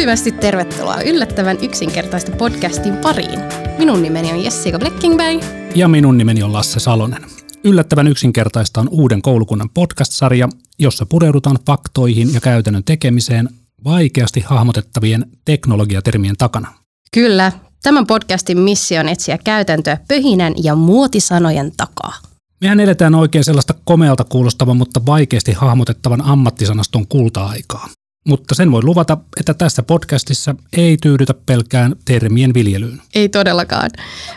Lämpimästi 0.00 0.32
tervetuloa 0.32 1.02
yllättävän 1.02 1.56
yksinkertaista 1.62 2.32
podcastin 2.36 2.96
pariin. 2.96 3.40
Minun 3.78 4.02
nimeni 4.02 4.32
on 4.32 4.44
Jessica 4.44 4.78
Blackingberg. 4.78 5.42
Ja 5.74 5.88
minun 5.88 6.18
nimeni 6.18 6.42
on 6.42 6.52
Lasse 6.52 6.80
Salonen. 6.80 7.22
Yllättävän 7.64 8.08
yksinkertaista 8.08 8.80
on 8.80 8.88
uuden 8.88 9.22
koulukunnan 9.22 9.70
podcast-sarja, 9.70 10.48
jossa 10.78 11.06
pureudutaan 11.06 11.58
faktoihin 11.66 12.34
ja 12.34 12.40
käytännön 12.40 12.84
tekemiseen 12.84 13.48
vaikeasti 13.84 14.40
hahmotettavien 14.46 15.26
teknologiatermien 15.44 16.36
takana. 16.36 16.72
Kyllä, 17.14 17.52
tämän 17.82 18.06
podcastin 18.06 18.58
missio 18.58 19.00
on 19.00 19.08
etsiä 19.08 19.38
käytäntöä 19.38 19.98
pöhinän 20.08 20.54
ja 20.62 20.74
muotisanojen 20.74 21.72
takaa. 21.76 22.14
Mehän 22.60 22.80
eletään 22.80 23.14
oikein 23.14 23.44
sellaista 23.44 23.74
komealta 23.84 24.24
kuulostavan, 24.24 24.76
mutta 24.76 25.06
vaikeasti 25.06 25.52
hahmotettavan 25.52 26.22
ammattisanaston 26.22 27.06
kulta-aikaa. 27.06 27.88
Mutta 28.26 28.54
sen 28.54 28.72
voi 28.72 28.82
luvata, 28.82 29.18
että 29.40 29.54
tässä 29.54 29.82
podcastissa 29.82 30.54
ei 30.72 30.96
tyydytä 31.02 31.34
pelkään 31.46 31.94
termien 32.04 32.54
viljelyyn. 32.54 33.02
Ei 33.14 33.28
todellakaan. 33.28 33.90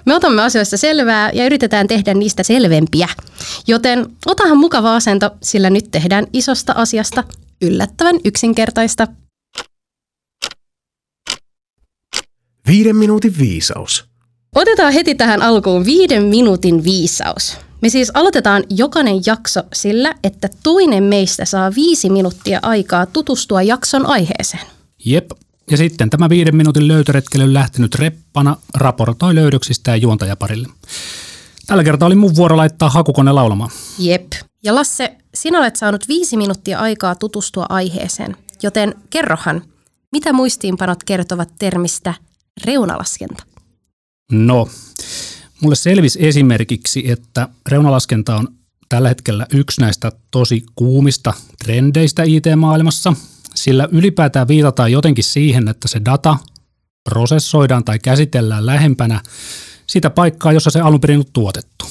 Me 0.05 0.15
otamme 0.15 0.41
asioista 0.41 0.77
selvää 0.77 1.31
ja 1.33 1.45
yritetään 1.45 1.87
tehdä 1.87 2.13
niistä 2.13 2.43
selvempiä. 2.43 3.07
Joten 3.67 4.05
otahan 4.25 4.57
mukava 4.57 4.95
asento, 4.95 5.31
sillä 5.41 5.69
nyt 5.69 5.91
tehdään 5.91 6.27
isosta 6.33 6.73
asiasta 6.75 7.23
yllättävän 7.61 8.15
yksinkertaista. 8.25 9.07
Viiden 12.67 12.95
minuutin 12.95 13.37
viisaus. 13.37 14.05
Otetaan 14.55 14.93
heti 14.93 15.15
tähän 15.15 15.41
alkuun 15.41 15.85
viiden 15.85 16.23
minuutin 16.23 16.83
viisaus. 16.83 17.57
Me 17.83 17.89
siis 17.89 18.11
aloitetaan 18.13 18.63
jokainen 18.69 19.21
jakso 19.25 19.63
sillä, 19.73 20.15
että 20.23 20.49
toinen 20.63 21.03
meistä 21.03 21.45
saa 21.45 21.71
viisi 21.75 22.09
minuuttia 22.09 22.59
aikaa 22.61 23.05
tutustua 23.05 23.61
jakson 23.61 24.05
aiheeseen. 24.05 24.63
Jep. 25.05 25.31
Ja 25.71 25.77
sitten 25.77 26.09
tämä 26.09 26.29
viiden 26.29 26.55
minuutin 26.55 26.87
löytöretkely 26.87 27.53
lähtenyt 27.53 27.95
reppana 27.95 28.57
raportoi 28.75 29.35
löydöksistä 29.35 29.91
ja 29.91 29.97
juontajaparille. 29.97 30.67
Tällä 31.67 31.83
kertaa 31.83 32.05
oli 32.05 32.15
mun 32.15 32.35
vuoro 32.35 32.57
laittaa 32.57 32.89
hakukone 32.89 33.31
laulamaan. 33.31 33.71
Jep. 33.99 34.31
Ja 34.63 34.75
Lasse, 34.75 35.17
sinä 35.35 35.59
olet 35.59 35.75
saanut 35.75 36.07
viisi 36.07 36.37
minuuttia 36.37 36.79
aikaa 36.79 37.15
tutustua 37.15 37.65
aiheeseen, 37.69 38.37
joten 38.63 38.95
kerrohan, 39.09 39.61
mitä 40.11 40.33
muistiinpanot 40.33 41.03
kertovat 41.03 41.49
termistä 41.59 42.13
reunalaskenta? 42.65 43.43
No, 44.31 44.67
Mulle 45.63 45.75
selvisi 45.75 46.25
esimerkiksi, 46.25 47.11
että 47.11 47.49
reunalaskenta 47.69 48.35
on 48.35 48.47
tällä 48.89 49.09
hetkellä 49.09 49.47
yksi 49.53 49.81
näistä 49.81 50.11
tosi 50.31 50.63
kuumista 50.75 51.33
trendeistä 51.63 52.23
IT-maailmassa, 52.23 53.13
sillä 53.55 53.87
ylipäätään 53.91 54.47
viitataan 54.47 54.91
jotenkin 54.91 55.23
siihen, 55.23 55.67
että 55.67 55.87
se 55.87 56.01
data 56.05 56.37
prosessoidaan 57.09 57.83
tai 57.83 57.99
käsitellään 57.99 58.65
lähempänä 58.65 59.21
sitä 59.87 60.09
paikkaa, 60.09 60.51
jossa 60.51 60.69
se 60.69 60.79
alun 60.79 61.01
perin 61.01 61.19
on 61.19 61.25
tuotettu. 61.33 61.85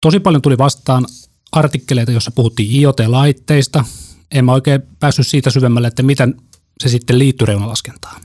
Tosi 0.00 0.20
paljon 0.20 0.42
tuli 0.42 0.58
vastaan 0.58 1.06
artikkeleita, 1.52 2.12
jossa 2.12 2.30
puhuttiin 2.30 2.70
IoT-laitteista. 2.70 3.84
En 4.30 4.44
mä 4.44 4.52
oikein 4.52 4.82
päässyt 5.00 5.26
siitä 5.26 5.50
syvemmälle, 5.50 5.88
että 5.88 6.02
miten 6.02 6.34
se 6.80 6.88
sitten 6.88 7.18
liittyy 7.18 7.46
reunalaskentaan. 7.46 8.22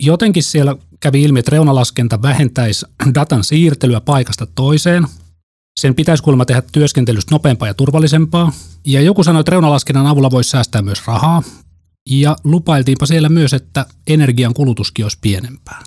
Jotenkin 0.00 0.42
siellä 0.42 0.76
kävi 1.00 1.22
ilmi, 1.22 1.38
että 1.38 1.50
reunalaskenta 1.50 2.22
vähentäisi 2.22 2.86
datan 3.14 3.44
siirtelyä 3.44 4.00
paikasta 4.00 4.46
toiseen. 4.46 5.06
Sen 5.80 5.94
pitäisi 5.94 6.22
kuulemma 6.22 6.44
tehdä 6.44 6.62
työskentelystä 6.72 7.34
nopeampaa 7.34 7.68
ja 7.68 7.74
turvallisempaa. 7.74 8.52
Ja 8.86 9.00
joku 9.00 9.24
sanoi, 9.24 9.40
että 9.40 9.50
reunalaskennan 9.50 10.06
avulla 10.06 10.30
voisi 10.30 10.50
säästää 10.50 10.82
myös 10.82 11.06
rahaa. 11.06 11.42
Ja 12.10 12.36
lupailtiinpa 12.44 13.06
siellä 13.06 13.28
myös, 13.28 13.52
että 13.52 13.86
energian 14.06 14.54
kulutuskin 14.54 15.04
olisi 15.04 15.18
pienempää. 15.20 15.82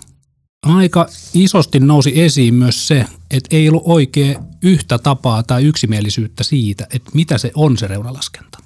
Aika 0.66 1.08
isosti 1.34 1.80
nousi 1.80 2.20
esiin 2.20 2.54
myös 2.54 2.88
se, 2.88 3.06
että 3.30 3.56
ei 3.56 3.68
ollut 3.68 3.82
oikein 3.84 4.36
yhtä 4.62 4.98
tapaa 4.98 5.42
tai 5.42 5.64
yksimielisyyttä 5.64 6.44
siitä, 6.44 6.86
että 6.94 7.10
mitä 7.14 7.38
se 7.38 7.50
on 7.54 7.76
se 7.76 7.86
reunalaskenta. 7.86 8.58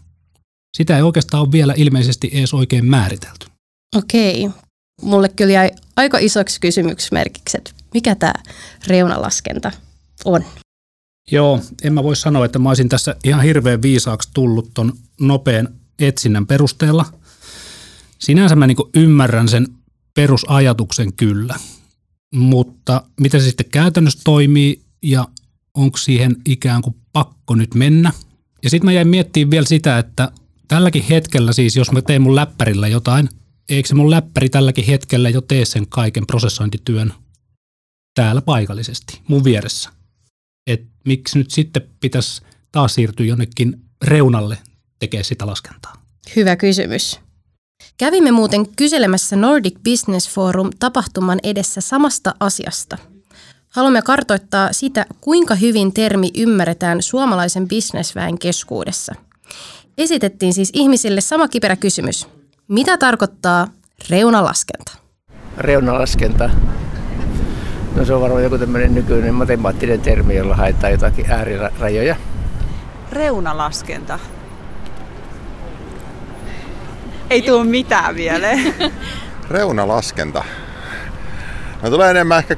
Sitä 0.77 0.97
ei 0.97 1.03
oikeastaan 1.03 1.43
ole 1.43 1.53
vielä 1.53 1.75
ilmeisesti 1.77 2.31
edes 2.33 2.55
oikein 2.55 2.85
määritelty. 2.85 3.47
Okei, 3.97 4.51
mulle 5.03 5.29
kyllä 5.29 5.53
jäi 5.53 5.71
aika 5.97 6.19
isoksi 6.19 6.61
kysymysmerkiksi, 6.61 7.57
että 7.57 7.71
mikä 7.95 8.15
tämä 8.15 8.33
reunalaskenta 8.87 9.73
on. 10.25 10.45
Joo, 11.31 11.61
en 11.83 11.93
mä 11.93 12.03
voi 12.03 12.17
sanoa, 12.17 12.45
että 12.45 12.59
mä 12.59 12.69
olisin 12.69 12.89
tässä 12.89 13.17
ihan 13.25 13.43
hirveän 13.43 13.83
viisaaksi 13.83 14.31
tullut 14.35 14.71
ton 14.75 14.93
nopean 15.21 15.69
etsinnän 15.99 16.47
perusteella. 16.47 17.05
Sinänsä 18.19 18.57
mä 18.57 18.67
niin 18.67 18.77
ymmärrän 18.97 19.49
sen 19.49 19.67
perusajatuksen 20.15 21.13
kyllä, 21.13 21.55
mutta 22.35 23.03
miten 23.21 23.41
se 23.41 23.47
sitten 23.47 23.71
käytännössä 23.71 24.21
toimii 24.25 24.81
ja 25.03 25.29
onko 25.75 25.97
siihen 25.97 26.37
ikään 26.47 26.83
kuin 26.83 26.97
pakko 27.13 27.55
nyt 27.55 27.75
mennä. 27.75 28.13
Ja 28.63 28.71
sitten 28.71 28.87
mä 28.87 28.93
jäin 28.93 29.09
miettimään 29.09 29.51
vielä 29.51 29.67
sitä, 29.67 29.99
että 29.99 30.33
tälläkin 30.69 31.05
hetkellä 31.11 31.53
siis, 31.53 31.77
jos 31.77 31.93
mä 31.93 32.03
teen 32.03 32.23
mun 32.23 32.37
läppärillä 32.37 32.89
jotain– 32.89 33.29
eikö 33.69 33.89
se 33.89 33.95
mun 33.95 34.11
läppäri 34.11 34.49
tälläkin 34.49 34.85
hetkellä 34.85 35.31
jo 35.31 35.41
tee 35.41 35.65
sen 35.65 35.89
kaiken 35.89 36.27
prosessointityön 36.27 37.15
täällä 38.15 38.43
paikallisesti, 38.43 39.21
mun 39.29 39.45
vieressä. 39.45 39.91
Et 40.67 40.83
miksi 41.05 41.39
nyt 41.39 41.51
sitten 41.51 41.83
pitäisi 42.01 42.43
taas 42.73 42.95
siirtyä 42.95 43.27
jonnekin 43.27 43.81
reunalle 44.05 44.59
tekemään 44.99 45.25
sitä 45.25 45.47
laskentaa? 45.47 45.93
Hyvä 46.37 46.57
kysymys. 46.57 47.21
Kävimme 47.99 48.31
muuten 48.31 48.69
kyselemässä 48.77 49.37
Nordic 49.37 49.75
Business 49.85 50.31
Forum 50.31 50.71
tapahtuman 50.79 51.39
edessä 51.43 51.81
samasta 51.81 52.35
asiasta. 52.41 52.99
Haluamme 53.69 54.03
kartoittaa 54.03 54.73
sitä, 54.73 55.07
kuinka 55.21 55.55
hyvin 55.55 55.93
termi 55.93 56.31
ymmärretään 56.37 57.03
suomalaisen 57.03 57.69
bisnesväen 57.69 58.39
keskuudessa. 58.39 59.15
Esitettiin 59.99 60.55
siis 60.55 60.71
ihmisille 60.73 61.21
sama 61.21 61.49
kiperä 61.49 61.77
kysymys– 61.77 62.27
mitä 62.69 62.99
tarkoittaa 62.99 63.67
reunalaskenta? 64.11 64.93
Reunalaskenta. 65.59 66.51
No 67.97 68.05
se 68.05 68.15
on 68.15 68.21
varmaan 68.21 68.43
joku 68.43 68.59
tämmöinen 68.59 68.95
nykyinen 68.95 69.35
matemaattinen 69.35 70.01
termi, 70.01 70.37
jolla 70.37 70.57
haetaan 70.57 70.93
jotakin 70.93 71.31
äärirajoja. 71.31 72.17
Reunalaskenta. 73.13 74.19
Ei 77.31 77.43
tule 77.43 77.65
mitään 77.65 78.15
mieleen. 78.15 78.75
Reunalaskenta. 79.51 80.45
No 81.83 81.91
tulee 81.91 82.11
enemmän 82.11 82.39
ehkä 82.39 82.57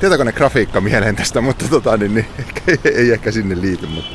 tietokonegrafiikka 0.00 0.80
mieleen 0.80 1.16
tästä, 1.16 1.40
mutta 1.40 1.64
tota, 1.70 1.96
niin, 1.96 2.14
niin, 2.14 2.26
ei, 2.66 2.78
ei 2.84 3.12
ehkä 3.12 3.32
sinne 3.32 3.60
liity, 3.60 3.86
mutta, 3.86 4.10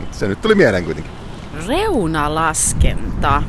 mutta 0.00 0.18
se 0.18 0.28
nyt 0.28 0.40
tuli 0.40 0.54
mieleen 0.54 0.84
kuitenkin. 0.84 1.12
Reunalaskenta 1.66 3.42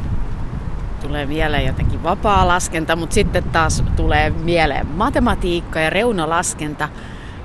tulee 1.12 1.26
mieleen 1.26 1.66
jotenkin 1.66 2.04
vapaa 2.04 2.48
laskenta, 2.48 2.96
mutta 2.96 3.14
sitten 3.14 3.44
taas 3.44 3.84
tulee 3.96 4.30
mieleen 4.30 4.88
matematiikka 4.88 5.80
ja 5.80 5.90
reunalaskenta. 5.90 6.90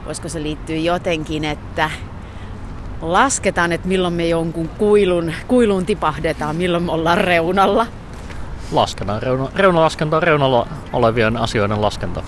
Voisiko 0.04 0.28
se 0.28 0.42
liittyä 0.42 0.76
jotenkin, 0.76 1.44
että 1.44 1.90
lasketaan, 3.00 3.72
että 3.72 3.88
milloin 3.88 4.14
me 4.14 4.28
jonkun 4.28 4.68
kuilun, 4.68 5.32
kuiluun 5.46 5.86
tipahdetaan, 5.86 6.56
milloin 6.56 6.82
me 6.82 6.92
ollaan 6.92 7.18
reunalla? 7.18 7.86
Lasketaan. 8.72 9.22
Reuna, 9.22 9.48
reunalaskenta 9.54 10.16
on 10.16 10.22
reunalla 10.22 10.66
olevien 10.92 11.36
asioiden 11.36 11.82
laskenta. 11.82 12.22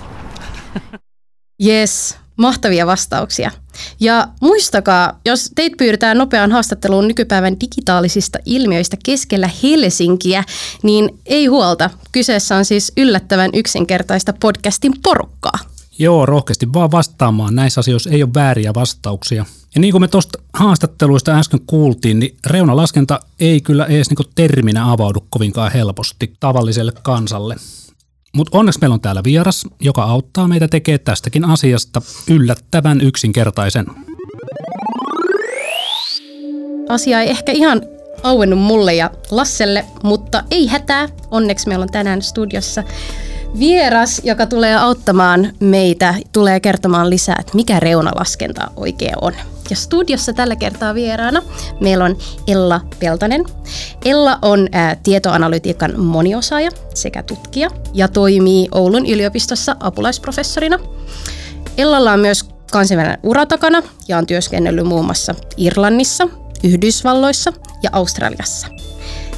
Yes, 1.67 2.19
Mahtavia 2.39 2.87
vastauksia. 2.87 3.51
Ja 4.01 4.29
muistakaa, 4.41 5.21
jos 5.25 5.51
teit 5.55 5.73
pyydetään 5.77 6.19
nopeaan 6.19 6.53
haastatteluun 6.53 7.09
nykypäivän 7.09 7.61
digitaalisista 7.61 8.39
ilmiöistä 8.45 8.97
keskellä 9.05 9.51
Helsinkiä, 9.63 10.45
niin 10.83 11.19
ei 11.27 11.47
huolta. 11.47 11.91
Kyseessä 12.13 12.57
on 12.57 12.65
siis 12.65 12.93
yllättävän 12.97 13.51
yksinkertaista 13.55 14.33
podcastin 14.41 14.93
porukkaa. 15.03 15.59
Joo, 15.99 16.27
rohkeasti 16.27 16.73
vaan 16.73 16.91
vastaamaan. 16.91 17.55
Näissä 17.55 17.81
asioissa 17.81 18.11
ei 18.11 18.23
ole 18.23 18.35
vääriä 18.35 18.75
vastauksia. 18.75 19.45
Ja 19.75 19.81
niin 19.81 19.93
kuin 19.93 20.03
me 20.03 20.09
tuosta 20.09 20.39
haastatteluista 20.53 21.39
äsken 21.39 21.61
kuultiin, 21.67 22.19
niin 22.19 22.37
reunalaskenta 22.47 23.21
ei 23.41 23.61
kyllä 23.61 23.85
edes 23.85 24.11
niin 24.11 24.31
terminä 24.35 24.93
avaudu 24.93 25.27
kovinkaan 25.31 25.73
helposti 25.73 26.33
tavalliselle 26.41 26.93
kansalle. 27.03 27.57
Mutta 28.39 28.59
onneksi 28.59 28.81
meillä 28.81 28.95
on 28.95 29.01
täällä 29.01 29.23
vieras, 29.25 29.67
joka 29.81 30.03
auttaa 30.03 30.49
meitä 30.49 30.69
tekemään 30.69 31.01
tästäkin 31.05 31.45
asiasta 31.45 32.03
yllättävän 32.31 33.01
yksinkertaisen. 33.01 33.87
Asia 36.89 37.21
ei 37.21 37.31
ehkä 37.31 37.53
ihan 37.53 37.83
auennut 38.23 38.59
mulle 38.59 38.95
ja 38.95 39.11
Lasselle, 39.31 39.85
mutta 40.03 40.45
ei 40.51 40.67
hätää. 40.67 41.09
Onneksi 41.31 41.69
meillä 41.69 41.83
on 41.83 41.89
tänään 41.89 42.23
studiossa 42.23 42.85
vieras, 43.59 44.21
joka 44.25 44.47
tulee 44.47 44.77
auttamaan 44.77 45.53
meitä, 45.61 46.15
tulee 46.33 46.61
kertomaan 46.61 47.11
lisää, 47.11 47.37
että 47.41 47.53
mikä 47.55 47.81
reunalaskenta 47.81 48.71
oikein 48.77 49.15
on. 49.21 49.33
Ja 49.71 49.77
studiossa 49.77 50.33
tällä 50.33 50.57
kertaa 50.57 50.95
vieraana 50.95 51.43
meillä 51.81 52.05
on 52.05 52.17
Ella 52.47 52.81
Peltonen. 52.99 53.45
Ella 54.05 54.39
on 54.43 54.69
ää, 54.73 54.97
tietoanalytiikan 55.03 56.01
moniosaaja 56.01 56.71
sekä 56.95 57.23
tutkija 57.23 57.71
ja 57.95 58.09
toimii 58.09 58.69
Oulun 58.73 59.07
yliopistossa 59.07 59.77
apulaisprofessorina. 59.81 60.79
Ellalla 61.79 62.13
on 62.13 62.21
myös 62.21 62.45
kansainvälinen 62.73 63.19
ura 63.23 63.47
takana 63.47 63.83
ja 64.09 64.19
on 64.19 64.27
työskennellyt 64.27 64.87
muun 64.87 65.05
muassa 65.05 65.35
Irlannissa, 65.57 66.29
Yhdysvalloissa 66.65 67.53
ja 67.83 67.91
Australiassa. 67.93 68.67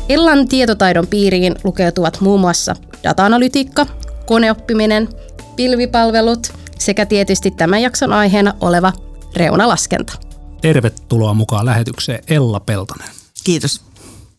Ellan 0.09 0.49
tietotaidon 0.49 1.07
piiriin 1.07 1.55
lukeutuvat 1.65 2.21
muun 2.21 2.41
muassa 2.41 2.77
data-analytiikka, 3.05 3.87
koneoppiminen, 4.27 5.09
pilvipalvelut 5.57 6.53
sekä 6.79 7.07
tietysti 7.07 7.51
tämän 7.51 7.83
jakson 7.83 8.13
aiheena 8.13 8.55
oleva 8.61 8.93
reunalaskenta. 9.37 10.13
Tervetuloa 10.61 11.35
mukaan 11.35 11.67
lähetykseen 11.67 12.25
Ella 12.29 12.61
Peltonen. 12.61 13.09
Kiitos. 13.45 13.81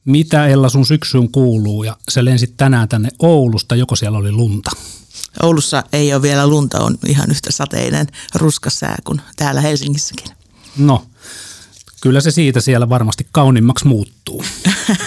Mitä 0.06 0.48
Ella 0.48 0.70
sun 0.70 0.86
syksyyn 0.86 1.32
kuuluu 1.32 1.84
ja 1.84 1.98
sä 2.10 2.26
lensit 2.26 2.58
tänään 2.58 2.90
tänne 2.90 3.10
Oulusta, 3.20 3.76
joko 3.76 3.96
siellä 3.96 4.18
oli 4.18 4.32
lunta? 4.32 4.72
Oulussa 5.42 5.84
ei 5.94 6.14
ole 6.14 6.22
vielä 6.22 6.48
lunta, 6.48 6.80
on 6.80 6.98
ihan 7.06 7.32
yhtä 7.32 7.52
sateinen 7.52 8.08
ruskasää 8.36 8.98
kuin 9.04 9.22
täällä 9.36 9.62
Helsingissäkin. 9.62 10.28
No, 10.78 11.06
kyllä 12.02 12.22
se 12.22 12.32
siitä 12.32 12.62
siellä 12.62 12.90
varmasti 12.90 13.28
kaunimmaksi 13.32 13.88
muuttuu. 13.88 14.44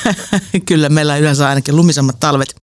Kyllä 0.66 0.88
meillä 0.88 1.16
yleensä 1.16 1.48
ainakin 1.48 1.76
lumisemmat 1.76 2.20
talvet. 2.20 2.63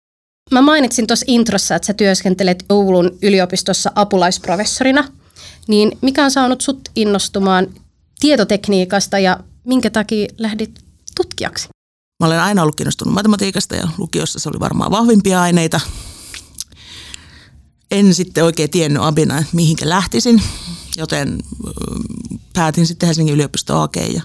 Mä 0.55 0.63
mainitsin 0.63 1.07
tuossa 1.07 1.25
introssa, 1.29 1.75
että 1.75 1.87
sä 1.87 1.95
työskentelet 1.95 2.65
Oulun 2.69 3.19
yliopistossa 3.23 3.93
apulaisprofessorina. 3.95 5.09
Niin 5.69 5.99
mikä 6.01 6.25
on 6.25 6.31
saanut 6.31 6.61
sut 6.61 6.89
innostumaan 6.97 7.67
tietotekniikasta 8.21 9.19
ja 9.19 9.41
minkä 9.65 9.91
takia 9.91 10.29
lähdit 10.39 10.81
tutkijaksi? 11.17 11.69
Mä 12.23 12.27
olen 12.27 12.41
aina 12.41 12.63
ollut 12.63 12.75
kiinnostunut 12.75 13.15
matematiikasta 13.15 13.77
ja 13.77 13.89
lukiossa 13.99 14.39
se 14.39 14.49
oli 14.49 14.61
varmaan 14.61 14.91
vahvimpia 14.91 15.43
aineita. 15.43 15.81
En 17.95 18.15
sitten 18.15 18.45
oikein 18.45 18.71
tiennyt 18.71 19.03
abina, 19.03 19.39
että 19.39 19.51
mihinkä 19.57 19.89
lähtisin, 19.89 20.43
joten 20.97 21.39
päätin 22.53 22.87
sitten 22.87 23.07
Helsingin 23.07 23.35
yliopisto 23.35 23.83
AG 23.83 23.97
ja 23.97 24.23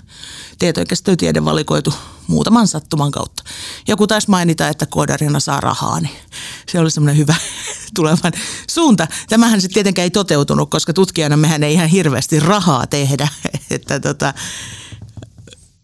tieto- 0.60 0.80
ja 0.80 0.86
käsityötiede 0.86 1.45
valikoitu 1.45 1.94
muutaman 2.27 2.68
sattuman 2.68 3.12
kautta. 3.12 3.44
Joku 3.88 4.07
taisi 4.07 4.30
mainita, 4.30 4.68
että 4.68 4.86
koodarina 4.86 5.39
saa 5.39 5.60
rahaa, 5.62 6.00
niin 6.00 6.16
se 6.71 6.80
oli 6.80 6.92
semmoinen 6.92 7.18
hyvä 7.18 7.36
tulevan 7.95 8.31
suunta. 8.69 9.07
Tämähän 9.30 9.62
sitten 9.62 9.74
tietenkään 9.74 10.04
ei 10.04 10.10
toteutunut, 10.12 10.69
koska 10.69 10.94
tutkijana 10.94 11.38
mehän 11.38 11.63
ei 11.63 11.74
ihan 11.74 11.89
hirveästi 11.89 12.39
rahaa 12.39 12.88
tehdä. 12.88 13.27
että 13.72 14.00
tota, 14.00 14.33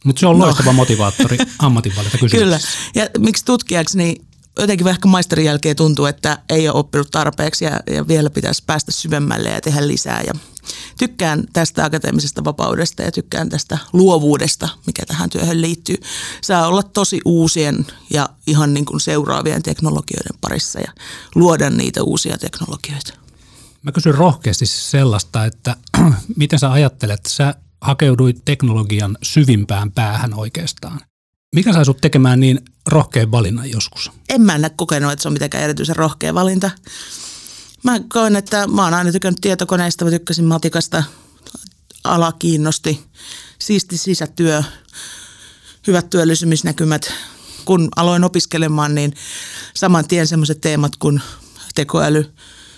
Mutta 0.06 0.20
se 0.20 0.28
on 0.28 0.40
No. 0.40 0.46
loistava 0.46 0.74
motivaattori 0.74 1.38
ammatinvalinta 1.60 2.18
Kyllä. 2.32 2.60
Ja 2.96 3.08
miksi 3.18 3.46
tutkijaksi, 3.46 3.98
niin 3.98 4.26
jotenkin 4.60 4.88
ehkä 4.88 5.08
maisterin 5.08 5.46
jälkeen 5.46 5.76
tuntuu, 5.76 6.06
että 6.06 6.38
ei 6.50 6.70
ole 6.70 6.80
oppinut 6.80 7.12
tarpeeksi 7.12 7.66
ja, 7.66 7.80
ja 7.92 8.08
vielä 8.08 8.30
pitäisi 8.30 8.64
päästä 8.66 8.92
syvemmälle 8.92 9.50
ja 9.50 9.62
tehdä 9.62 9.88
lisää. 9.88 10.22
Ja 10.28 10.34
tykkään 10.98 11.44
tästä 11.54 11.86
akateemisesta 11.86 12.44
vapaudesta 12.44 13.04
ja 13.04 13.12
tykkään 13.12 13.50
tästä 13.50 13.78
luovuudesta, 13.94 14.70
mikä 14.88 15.06
tähän 15.06 15.30
työhön 15.30 15.62
liittyy. 15.62 15.96
Saa 16.42 16.68
olla 16.68 16.84
tosi 16.84 17.22
uusien 17.26 17.86
ja 18.14 18.30
ihan 18.48 18.74
niin 18.74 18.86
kuin 18.86 19.00
seuraavien 19.00 19.64
teknologioiden 19.64 20.38
parissa 20.42 20.80
ja 20.80 20.92
luoda 21.36 21.70
niitä 21.70 22.04
uusia 22.04 22.38
teknologioita. 22.38 23.14
Mä 23.82 23.92
kysyn 23.92 24.16
rohkeasti 24.16 24.66
sellaista, 24.66 25.46
että 25.46 25.76
miten 26.38 26.60
sä 26.60 26.72
ajattelet, 26.72 27.26
sä 27.28 27.56
hakeuduit 27.82 28.46
teknologian 28.46 29.18
syvimpään 29.24 29.92
päähän 29.92 30.34
oikeastaan. 30.34 31.00
Mikä 31.56 31.74
sai 31.74 31.86
sut 31.86 32.02
tekemään 32.02 32.40
niin 32.40 32.60
rohkean 32.88 33.32
valinnan 33.32 33.72
joskus? 33.72 34.12
en 34.30 34.42
mä 34.42 34.58
näe 34.58 34.72
kokenut, 34.76 35.12
että 35.12 35.24
se 35.24 35.30
on 35.30 35.34
mitenkään 35.34 35.64
erityisen 35.64 35.96
rohkea 35.96 36.34
valinta. 36.34 36.72
Mä 37.84 38.00
koen, 38.10 38.36
että 38.36 38.68
mä 38.68 38.84
oon 38.84 38.94
aina 38.94 39.12
tykännyt 39.12 39.42
tietokoneista, 39.42 40.06
mä 40.06 40.12
tykkäsin 40.12 40.46
matikasta, 40.46 41.04
ala 42.04 42.32
kiinnosti, 42.32 43.04
siisti 43.60 43.98
sisätyö, 43.98 44.64
hyvät 45.88 46.10
työllisymisnäkymät. 46.10 47.14
Kun 47.66 47.90
aloin 47.96 48.24
opiskelemaan, 48.24 48.96
niin 48.96 49.14
saman 49.74 50.08
tien 50.08 50.28
semmoiset 50.28 50.62
teemat 50.62 50.96
kuin 50.96 51.22
tekoäly, 51.76 52.34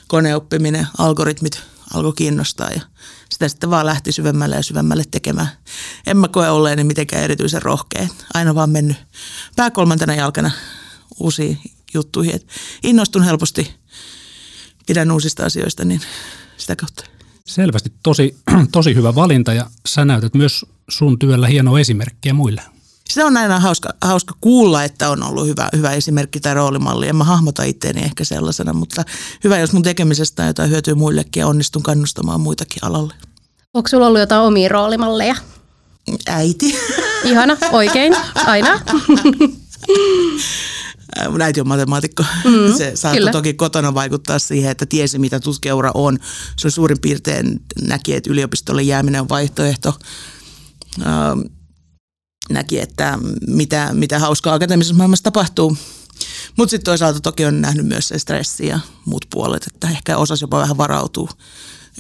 koneoppiminen, 0.08 0.88
algoritmit 0.98 1.62
alkoi 1.94 2.14
kiinnostaa 2.14 2.70
ja 2.70 2.82
sitä 3.38 3.48
sitten 3.48 3.70
vaan 3.70 3.86
lähti 3.86 4.12
syvemmälle 4.12 4.56
ja 4.56 4.64
syvemmälle 4.64 5.04
tekemään. 5.12 5.48
En 6.08 6.18
mä 6.18 6.28
koe 6.28 6.50
olleeni 6.50 6.84
mitenkään 6.84 7.24
erityisen 7.24 7.62
rohkea. 7.62 8.08
Aina 8.34 8.56
vaan 8.56 8.70
mennyt 8.70 8.98
pää 9.56 9.72
kolmantena 9.72 10.16
jalkana 10.16 10.52
uusiin 11.20 11.60
juttuihin. 11.94 12.36
Et 12.36 12.48
innostun 12.84 13.24
helposti, 13.24 13.74
pidän 14.88 15.12
uusista 15.12 15.46
asioista, 15.46 15.86
niin 15.86 16.02
sitä 16.58 16.76
kautta. 16.76 17.04
Selvästi 17.46 17.94
tosi, 18.04 18.38
tosi 18.72 18.96
hyvä 18.96 19.16
valinta 19.16 19.54
ja 19.54 19.70
sä 19.88 20.06
näytät 20.06 20.34
myös 20.34 20.66
sun 20.90 21.20
työllä 21.20 21.48
hienoa 21.48 21.80
esimerkkiä 21.80 22.34
muille. 22.34 22.62
Se 23.10 23.24
on 23.24 23.38
aina 23.38 23.60
hauska, 23.60 23.90
hauska 24.02 24.36
kuulla, 24.42 24.84
että 24.84 25.10
on 25.10 25.24
ollut 25.24 25.48
hyvä, 25.48 25.70
hyvä 25.76 25.92
esimerkki 25.92 26.40
tai 26.40 26.54
roolimalli. 26.54 27.08
En 27.08 27.16
mä 27.16 27.24
hahmota 27.24 27.64
itteeni 27.64 28.02
ehkä 28.02 28.24
sellaisena, 28.24 28.74
mutta 28.74 29.04
hyvä, 29.44 29.60
jos 29.60 29.74
mun 29.74 29.84
tekemisestä 29.84 30.44
on 30.44 30.48
jotain 30.48 30.70
hyötyä 30.70 30.96
muillekin 30.96 31.42
ja 31.42 31.48
onnistun 31.48 31.84
kannustamaan 31.84 32.42
muitakin 32.42 32.84
alalle. 32.86 33.14
Onko 33.78 33.88
sulla 33.90 34.08
ollut 34.08 34.20
jotain 34.20 34.42
omia 34.42 34.70
roolimalleja? 34.70 35.36
Äiti. 36.28 36.78
Ihana, 37.24 37.58
oikein, 37.72 38.16
aina. 38.36 38.80
Mun 41.30 41.42
äiti 41.42 41.62
on 41.62 41.68
matemaatikko. 41.68 42.24
Mm, 42.44 42.74
se 42.78 42.92
saattoi 42.96 43.20
kyllä. 43.20 43.32
toki 43.32 43.54
kotona 43.54 43.94
vaikuttaa 43.94 44.40
siihen, 44.40 44.72
että 44.72 44.86
tiesi 44.86 45.20
mitä 45.20 45.40
tutkijaura 45.40 45.92
on. 45.94 46.18
Se 46.58 46.68
on 46.68 46.72
suurin 46.72 47.02
piirtein 47.02 47.62
näki, 47.82 48.16
että 48.16 48.30
yliopistolle 48.30 48.82
jääminen 48.82 49.22
on 49.22 49.30
vaihtoehto. 49.30 50.00
Ähm, 51.06 51.40
näki, 52.50 52.80
että 52.80 53.20
mitä, 53.48 53.90
mitä 53.94 54.20
hauskaa 54.20 54.54
akateemisessa 54.54 54.96
maailmassa 54.96 55.24
tapahtuu. 55.24 55.78
Mutta 56.58 56.70
sitten 56.72 56.86
toisaalta 56.86 57.20
toki 57.20 57.46
on 57.46 57.62
nähnyt 57.62 57.86
myös 57.86 58.08
se 58.08 58.20
stressi 58.20 58.68
ja 58.68 58.80
muut 59.06 59.26
puolet, 59.30 59.68
että 59.68 59.90
ehkä 59.90 60.18
osasi 60.18 60.44
jopa 60.44 60.60
vähän 60.60 60.78
varautuu 60.78 61.30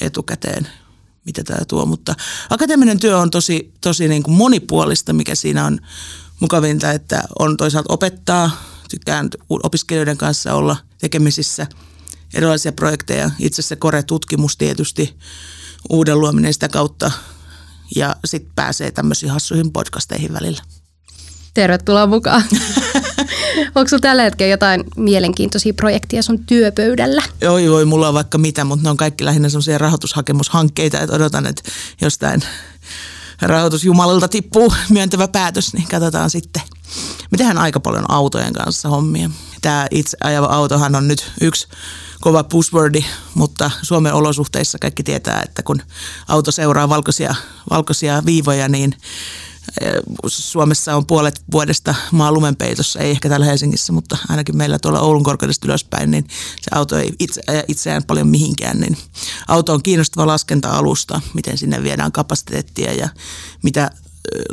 etukäteen, 0.01 0.67
mitä 1.27 1.43
tämä 1.43 1.65
tuo. 1.67 1.85
Mutta 1.85 2.15
akateeminen 2.49 2.99
työ 2.99 3.17
on 3.17 3.31
tosi, 3.31 3.73
tosi 3.81 4.07
niin 4.07 4.23
kuin 4.23 4.37
monipuolista, 4.37 5.13
mikä 5.13 5.35
siinä 5.35 5.65
on 5.65 5.79
mukavinta, 6.39 6.91
että 6.91 7.23
on 7.39 7.57
toisaalta 7.57 7.93
opettaa, 7.93 8.63
tykkään 8.89 9.29
opiskelijoiden 9.49 10.17
kanssa 10.17 10.53
olla 10.53 10.77
tekemisissä, 10.97 11.67
erilaisia 12.33 12.71
projekteja, 12.71 13.31
itse 13.39 13.61
se 13.61 13.75
kore-tutkimus 13.75 14.57
tietysti, 14.57 15.17
uuden 15.89 16.19
luominen 16.19 16.53
sitä 16.53 16.69
kautta 16.69 17.11
ja 17.95 18.15
sitten 18.25 18.51
pääsee 18.55 18.91
tämmöisiin 18.91 19.31
hassuihin 19.31 19.71
podcasteihin 19.71 20.33
välillä. 20.33 20.61
Tervetuloa 21.53 22.07
mukaan. 22.07 22.43
Onko 23.75 23.89
sulla 23.89 24.01
tällä 24.01 24.23
hetkellä 24.23 24.51
jotain 24.51 24.83
mielenkiintoisia 24.97 25.73
projekteja 25.73 26.23
sun 26.23 26.45
työpöydällä? 26.45 27.23
Oi 27.49 27.69
voi, 27.69 27.85
mulla 27.85 28.07
on 28.07 28.13
vaikka 28.13 28.37
mitä, 28.37 28.63
mutta 28.63 28.83
ne 28.83 28.89
on 28.89 28.97
kaikki 28.97 29.25
lähinnä 29.25 29.49
semmoisia 29.49 29.77
rahoitushakemushankkeita, 29.77 30.99
että 30.99 31.15
odotan, 31.15 31.45
että 31.45 31.63
jostain 32.01 32.41
rahoitusjumalalta 33.41 34.27
tippuu 34.27 34.73
myöntävä 34.89 35.27
päätös, 35.27 35.73
niin 35.73 35.87
katsotaan 35.87 36.29
sitten. 36.29 36.61
Me 37.31 37.37
tehdään 37.37 37.57
aika 37.57 37.79
paljon 37.79 38.11
autojen 38.11 38.53
kanssa 38.53 38.89
hommia. 38.89 39.29
Tämä 39.61 39.87
itse 39.91 40.17
ajava 40.23 40.45
autohan 40.45 40.95
on 40.95 41.07
nyt 41.07 41.31
yksi 41.41 41.67
kova 42.21 42.43
buzzwordi, 42.43 43.05
mutta 43.33 43.71
Suomen 43.81 44.13
olosuhteissa 44.13 44.79
kaikki 44.79 45.03
tietää, 45.03 45.41
että 45.45 45.63
kun 45.63 45.81
auto 46.27 46.51
seuraa 46.51 46.89
valkoisia, 46.89 47.35
valkoisia 47.69 48.23
viivoja, 48.25 48.67
niin 48.67 48.93
Suomessa 50.27 50.95
on 50.95 51.05
puolet 51.05 51.41
vuodesta 51.51 51.95
maa 52.11 52.31
lumenpeitossa, 52.31 52.99
ei 52.99 53.11
ehkä 53.11 53.29
täällä 53.29 53.45
Helsingissä, 53.45 53.93
mutta 53.93 54.17
ainakin 54.29 54.57
meillä 54.57 54.79
tuolla 54.79 54.99
Oulun 54.99 55.23
korkeudesta 55.23 55.67
ylöspäin, 55.67 56.11
niin 56.11 56.27
se 56.61 56.69
auto 56.71 56.97
ei 56.97 57.13
itse 57.19 57.41
itseään 57.67 58.03
paljon 58.03 58.27
mihinkään. 58.27 58.79
Niin 58.79 58.97
auto 59.47 59.73
on 59.73 59.83
kiinnostava 59.83 60.27
laskenta-alusta, 60.27 61.21
miten 61.33 61.57
sinne 61.57 61.83
viedään 61.83 62.11
kapasiteettia 62.11 62.93
ja 62.93 63.09
mitä, 63.63 63.91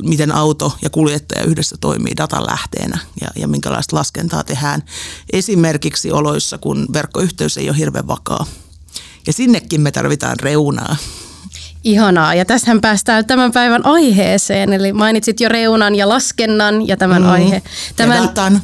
miten 0.02 0.32
auto 0.32 0.76
ja 0.82 0.90
kuljettaja 0.90 1.44
yhdessä 1.44 1.76
toimii 1.80 2.16
datan 2.16 2.46
lähteenä 2.46 2.98
ja, 3.20 3.28
ja 3.36 3.48
minkälaista 3.48 3.96
laskentaa 3.96 4.44
tehdään 4.44 4.82
esimerkiksi 5.32 6.10
oloissa, 6.10 6.58
kun 6.58 6.86
verkkoyhteys 6.92 7.58
ei 7.58 7.68
ole 7.68 7.78
hirveän 7.78 8.06
vakaa. 8.06 8.46
Ja 9.26 9.32
sinnekin 9.32 9.80
me 9.80 9.90
tarvitaan 9.90 10.40
reunaa. 10.40 10.96
Ihanaa. 11.84 12.34
Ja 12.34 12.44
tässähän 12.44 12.80
päästään 12.80 13.26
tämän 13.26 13.52
päivän 13.52 13.86
aiheeseen. 13.86 14.72
Eli 14.72 14.92
mainitsit 14.92 15.40
jo 15.40 15.48
reunan 15.48 15.94
ja 15.94 16.08
laskennan 16.08 16.88
ja 16.88 16.96
tämän 16.96 17.22
mm. 17.22 17.28
aihe. 17.28 17.62
Tämän, 17.96 18.16
ja 18.16 18.22
datan. 18.22 18.62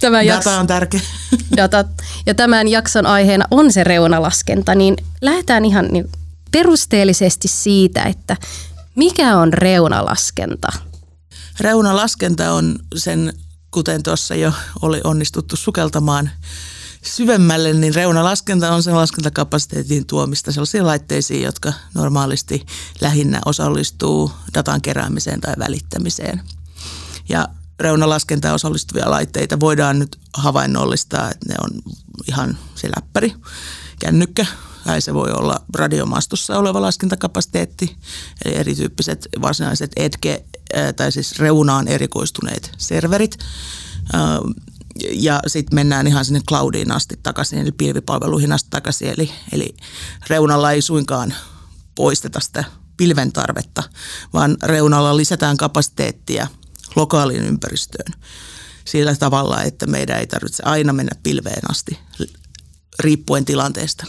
Tämän 0.00 0.26
Data 0.26 0.60
on 0.60 0.66
tärkeä. 0.66 1.00
Data. 1.56 1.84
Ja 2.26 2.34
tämän 2.34 2.68
jakson 2.68 3.06
aiheena 3.06 3.44
on 3.50 3.72
se 3.72 3.84
reunalaskenta. 3.84 4.74
Niin 4.74 4.96
lähdetään 5.20 5.64
ihan 5.64 5.88
niin 5.90 6.10
perusteellisesti 6.52 7.48
siitä, 7.48 8.02
että 8.02 8.36
Mikä 8.94 9.36
on 9.36 9.52
reunalaskenta? 9.52 10.68
Reunalaskenta 11.60 12.52
on 12.52 12.78
sen, 12.96 13.32
kuten 13.70 14.02
tuossa 14.02 14.34
jo 14.34 14.52
oli 14.82 15.00
onnistuttu 15.04 15.56
sukeltamaan 15.56 16.30
syvemmälle, 17.02 17.72
niin 17.72 17.94
reunalaskenta 17.94 18.74
on 18.74 18.82
sen 18.82 18.96
laskentakapasiteetin 18.96 20.06
tuomista 20.06 20.52
sellaisiin 20.52 20.86
laitteisiin, 20.86 21.42
jotka 21.42 21.72
normaalisti 21.94 22.66
lähinnä 23.00 23.40
osallistuu 23.44 24.32
datan 24.54 24.82
keräämiseen 24.82 25.40
tai 25.40 25.54
välittämiseen. 25.58 26.42
Ja 27.28 27.48
reunalaskenta 27.80 28.54
osallistuvia 28.54 29.10
laitteita 29.10 29.60
voidaan 29.60 29.98
nyt 29.98 30.18
havainnollistaa, 30.34 31.30
että 31.30 31.46
ne 31.48 31.54
on 31.64 31.70
ihan 32.28 32.58
se 32.74 32.88
läppäri, 32.96 33.34
kännykkä, 33.98 34.46
tai 34.84 35.00
se 35.00 35.14
voi 35.14 35.30
olla 35.30 35.64
radiomastossa 35.74 36.58
oleva 36.58 36.82
laskentakapasiteetti, 36.82 37.96
eli 38.44 38.54
erityyppiset 38.54 39.28
varsinaiset 39.42 39.92
EDGE, 39.96 40.44
tai 40.96 41.12
siis 41.12 41.38
reunaan 41.38 41.88
erikoistuneet 41.88 42.72
serverit. 42.78 43.38
Ja 45.12 45.40
sitten 45.46 45.74
mennään 45.74 46.06
ihan 46.06 46.24
sinne 46.24 46.40
cloudiin 46.48 46.92
asti 46.92 47.18
takaisin, 47.22 47.58
eli 47.58 47.72
pilvipalveluihin 47.72 48.52
asti 48.52 48.70
takaisin. 48.70 49.08
Eli, 49.08 49.30
eli 49.52 49.74
reunalla 50.28 50.72
ei 50.72 50.82
suinkaan 50.82 51.34
poisteta 51.94 52.40
sitä 52.40 52.64
pilven 52.96 53.32
tarvetta, 53.32 53.82
vaan 54.32 54.56
reunalla 54.62 55.16
lisätään 55.16 55.56
kapasiteettia 55.56 56.46
lokaaliin 56.96 57.44
ympäristöön 57.44 58.12
sillä 58.84 59.16
tavalla, 59.16 59.62
että 59.62 59.86
meidän 59.86 60.18
ei 60.18 60.26
tarvitse 60.26 60.62
aina 60.66 60.92
mennä 60.92 61.12
pilveen 61.22 61.70
asti 61.70 61.98
riippuen 63.00 63.44
tilanteesta. 63.44 64.06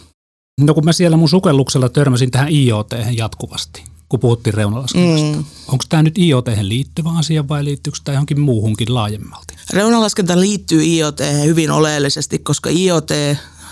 No 0.61 0.73
kun 0.73 0.85
mä 0.85 0.93
siellä 0.93 1.17
mun 1.17 1.29
sukelluksella 1.29 1.89
törmäsin 1.89 2.31
tähän 2.31 2.51
IoT 2.51 2.89
jatkuvasti, 3.11 3.83
kun 4.13 4.19
puhuttiin 4.19 4.53
reunalaskennasta. 4.53 5.37
Mm. 5.37 5.45
Onko 5.67 5.83
tämä 5.89 6.03
nyt 6.03 6.17
IoT 6.17 6.45
liittyvä 6.61 7.09
asia 7.17 7.47
vai 7.47 7.63
liittyykö 7.63 7.99
tämä 8.03 8.13
johonkin 8.13 8.39
muuhunkin 8.39 8.93
laajemmalti? 8.93 9.55
Reunalaskenta 9.69 10.39
liittyy 10.39 10.83
IoT 10.83 11.19
hyvin 11.43 11.71
oleellisesti, 11.71 12.39
koska 12.39 12.69
IoT, 12.69 13.07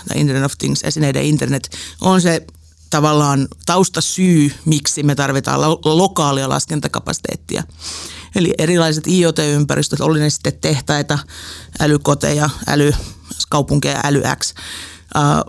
tai 0.08 0.20
Internet 0.20 0.44
of 0.44 0.52
Things, 0.58 0.82
esineiden 0.84 1.24
internet, 1.24 1.70
on 2.00 2.20
se 2.20 2.46
tavallaan 2.90 3.48
taustasyy, 3.66 4.52
miksi 4.64 5.02
me 5.02 5.14
tarvitaan 5.14 5.60
lo- 5.60 5.80
lokaalia 5.84 6.48
laskentakapasiteettia. 6.48 7.62
Eli 8.36 8.54
erilaiset 8.58 9.06
IoT-ympäristöt, 9.06 10.00
oli 10.00 10.20
ne 10.20 10.30
sitten 10.30 10.58
tehtaita, 10.60 11.18
älykoteja, 11.80 12.50
älykaupunkeja, 12.66 14.00
älyX, 14.04 14.54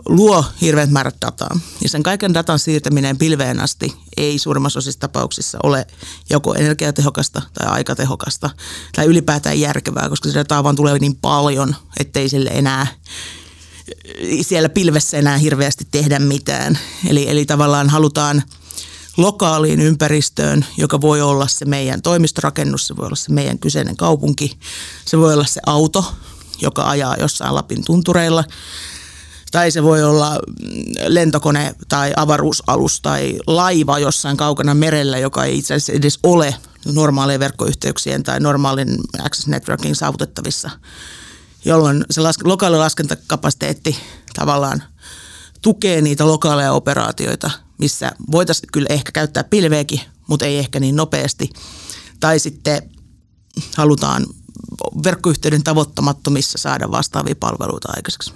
luo 0.06 0.44
hirveät 0.60 0.90
määrät 0.90 1.16
dataa. 1.20 1.60
Ja 1.82 1.88
sen 1.88 2.02
kaiken 2.02 2.34
datan 2.34 2.58
siirtäminen 2.58 3.18
pilveen 3.18 3.60
asti 3.60 3.96
ei 4.16 4.38
suurimmassa 4.38 4.78
osissa 4.78 5.00
tapauksissa 5.00 5.58
ole 5.62 5.86
joko 6.30 6.54
energiatehokasta 6.54 7.42
tai 7.54 7.66
aikatehokasta 7.66 8.50
tai 8.94 9.06
ylipäätään 9.06 9.60
järkevää, 9.60 10.08
koska 10.08 10.28
se 10.28 10.34
dataa 10.34 10.64
vaan 10.64 10.76
tulee 10.76 10.98
niin 10.98 11.16
paljon, 11.16 11.76
ettei 12.00 12.28
sille 12.28 12.50
enää 12.52 12.86
siellä 14.42 14.68
pilvessä 14.68 15.16
enää 15.18 15.36
hirveästi 15.36 15.86
tehdä 15.90 16.18
mitään. 16.18 16.78
Eli, 17.08 17.30
eli 17.30 17.46
tavallaan 17.46 17.90
halutaan 17.90 18.42
lokaaliin 19.16 19.80
ympäristöön, 19.80 20.66
joka 20.76 21.00
voi 21.00 21.22
olla 21.22 21.48
se 21.48 21.64
meidän 21.64 22.02
toimistorakennus, 22.02 22.86
se 22.86 22.96
voi 22.96 23.06
olla 23.06 23.16
se 23.16 23.32
meidän 23.32 23.58
kyseinen 23.58 23.96
kaupunki, 23.96 24.58
se 25.04 25.18
voi 25.18 25.34
olla 25.34 25.44
se 25.44 25.60
auto, 25.66 26.14
joka 26.60 26.88
ajaa 26.88 27.16
jossain 27.16 27.54
Lapin 27.54 27.84
tuntureilla, 27.84 28.44
tai 29.54 29.70
se 29.70 29.82
voi 29.82 30.02
olla 30.02 30.30
mm, 30.34 30.84
lentokone 31.06 31.74
tai 31.88 32.12
avaruusalus 32.16 33.00
tai 33.00 33.38
laiva 33.46 33.98
jossain 33.98 34.36
kaukana 34.36 34.74
merellä, 34.74 35.18
joka 35.18 35.44
ei 35.44 35.58
itse 35.58 35.74
asiassa 35.74 35.92
edes 35.92 36.18
ole 36.22 36.54
normaalien 36.86 37.40
verkkoyhteyksien 37.40 38.22
tai 38.22 38.40
normaalin 38.40 38.98
access 39.24 39.46
networking 39.46 39.94
saavutettavissa, 39.94 40.70
jolloin 41.64 42.04
se 42.10 42.20
las- 42.20 42.44
lokaali 42.44 42.76
laskentakapasiteetti 42.76 43.96
tavallaan 44.34 44.82
tukee 45.62 46.00
niitä 46.00 46.26
lokaaleja 46.26 46.72
operaatioita, 46.72 47.50
missä 47.78 48.12
voitaisiin 48.32 48.68
kyllä 48.72 48.88
ehkä 48.90 49.12
käyttää 49.12 49.44
pilveäkin, 49.44 50.00
mutta 50.28 50.46
ei 50.46 50.58
ehkä 50.58 50.80
niin 50.80 50.96
nopeasti. 50.96 51.50
Tai 52.20 52.38
sitten 52.38 52.90
halutaan 53.76 54.26
verkkoyhteyden 55.04 55.62
tavoittamattomissa 55.62 56.58
saada 56.58 56.90
vastaavia 56.90 57.36
palveluita 57.40 57.92
aikaiseksi. 57.96 58.32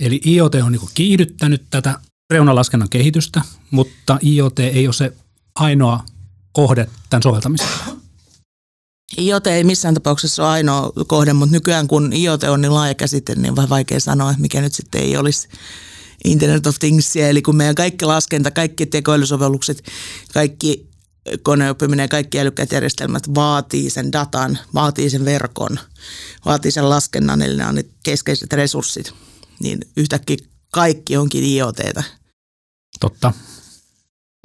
Eli 0.00 0.20
IoT 0.26 0.54
on 0.54 0.72
niin 0.72 0.88
kiihdyttänyt 0.94 1.62
tätä 1.70 2.00
reunalaskennan 2.30 2.88
kehitystä, 2.88 3.42
mutta 3.70 4.18
IoT 4.24 4.58
ei 4.58 4.86
ole 4.86 4.94
se 4.94 5.12
ainoa 5.54 6.04
kohde 6.52 6.88
tämän 7.10 7.22
soveltamisella. 7.22 7.96
IoT 9.18 9.46
ei 9.46 9.64
missään 9.64 9.94
tapauksessa 9.94 10.42
ole 10.42 10.52
ainoa 10.52 10.92
kohde, 11.06 11.32
mutta 11.32 11.52
nykyään 11.52 11.88
kun 11.88 12.12
IoT 12.12 12.42
on 12.42 12.60
niin 12.60 12.74
laaja 12.74 12.94
käsite, 12.94 13.34
niin 13.34 13.50
on 13.50 13.56
vähän 13.56 13.68
vaikea 13.68 14.00
sanoa, 14.00 14.30
että 14.30 14.42
mikä 14.42 14.60
nyt 14.60 14.74
sitten 14.74 15.02
ei 15.02 15.16
olisi 15.16 15.48
Internet 16.24 16.66
of 16.66 16.78
Things, 16.78 17.16
eli 17.16 17.42
kun 17.42 17.56
meidän 17.56 17.74
kaikki 17.74 18.04
laskenta, 18.04 18.50
kaikki 18.50 18.86
tekoälysovellukset, 18.86 19.82
kaikki 20.34 20.88
koneoppiminen 21.42 22.04
ja 22.04 22.08
kaikki 22.08 22.40
älykkäät 22.40 22.72
järjestelmät 22.72 23.34
vaatii 23.34 23.90
sen 23.90 24.12
datan, 24.12 24.58
vaatii 24.74 25.10
sen 25.10 25.24
verkon, 25.24 25.78
vaatii 26.44 26.70
sen 26.70 26.90
laskennan, 26.90 27.42
eli 27.42 27.56
nämä 27.56 27.68
on 27.68 27.74
ne 27.74 27.84
keskeiset 28.02 28.52
resurssit 28.52 29.12
niin 29.60 29.78
yhtäkkiä 29.96 30.36
kaikki 30.72 31.16
onkin 31.16 31.44
IoTtä. 31.44 32.02
Totta. 33.00 33.32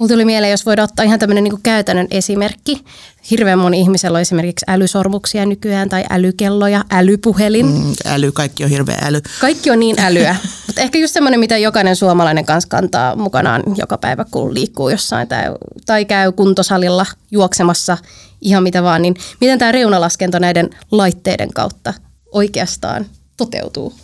Mulla 0.02 0.12
tuli 0.12 0.24
mieleen, 0.24 0.50
jos 0.50 0.66
voidaan 0.66 0.88
ottaa 0.90 1.04
ihan 1.04 1.18
tämmöinen 1.18 1.44
niin 1.44 1.62
käytännön 1.62 2.06
esimerkki. 2.10 2.84
Hirveän 3.30 3.58
moni 3.58 3.80
ihmisellä 3.80 4.16
on 4.16 4.22
esimerkiksi 4.22 4.64
älysormuksia 4.68 5.46
nykyään 5.46 5.88
tai 5.88 6.04
älykelloja, 6.10 6.84
älypuhelin. 6.90 7.66
Mm, 7.66 7.94
äly, 8.06 8.32
kaikki 8.32 8.64
on 8.64 8.70
hirveä 8.70 8.98
äly. 9.02 9.20
Kaikki 9.40 9.70
on 9.70 9.80
niin 9.80 10.00
älyä. 10.00 10.36
Mutta 10.66 10.80
ehkä 10.80 10.98
just 10.98 11.14
semmoinen, 11.14 11.40
mitä 11.40 11.58
jokainen 11.58 11.96
suomalainen 11.96 12.44
kanssa 12.44 12.68
kantaa 12.68 13.16
mukanaan 13.16 13.62
joka 13.76 13.98
päivä, 13.98 14.24
kun 14.30 14.54
liikkuu 14.54 14.88
jossain 14.88 15.28
tai, 15.28 15.44
tai 15.86 16.04
käy 16.04 16.32
kuntosalilla 16.32 17.06
juoksemassa, 17.30 17.98
ihan 18.40 18.62
mitä 18.62 18.82
vaan. 18.82 19.02
Niin 19.02 19.14
miten 19.40 19.58
tämä 19.58 19.72
reunalaskento 19.72 20.38
näiden 20.38 20.70
laitteiden 20.90 21.52
kautta 21.52 21.94
oikeastaan 22.32 23.06
toteutuu? 23.36 23.94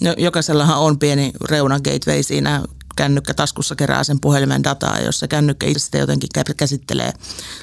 No, 0.00 0.14
jokaisellahan 0.18 0.78
on 0.78 0.98
pieni 0.98 1.32
reuna 1.50 1.80
gateway 1.80 2.22
siinä 2.22 2.62
kännykkä 2.96 3.34
taskussa 3.34 3.76
kerää 3.76 4.04
sen 4.04 4.20
puhelimen 4.20 4.64
dataa, 4.64 5.00
jos 5.00 5.18
se 5.18 5.28
kännykkä 5.28 5.66
itse 5.66 5.84
sitä 5.84 5.98
jotenkin 5.98 6.28
käsittelee 6.56 7.12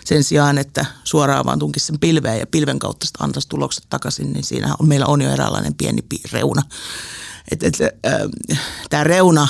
sen 0.06 0.24
sijaan, 0.24 0.58
että 0.58 0.86
suoraan 1.04 1.46
vaan 1.46 1.60
tunkisi 1.60 1.86
sen 1.86 2.00
pilveen 2.00 2.40
ja 2.40 2.48
pilven 2.48 2.80
kautta 2.80 3.06
sitä 3.06 3.24
antaisi 3.24 3.50
tulokset 3.50 3.84
takaisin, 3.90 4.34
niin 4.34 4.44
siinä 4.44 4.76
on, 4.80 4.88
meillä 4.88 5.06
on 5.06 5.22
jo 5.22 5.32
eräänlainen 5.32 5.76
pieni 5.76 6.02
reuna. 6.32 6.62
Et, 7.52 7.64
et, 7.64 7.78
äh, 7.82 8.22
Tämä 8.90 9.04
reuna 9.04 9.48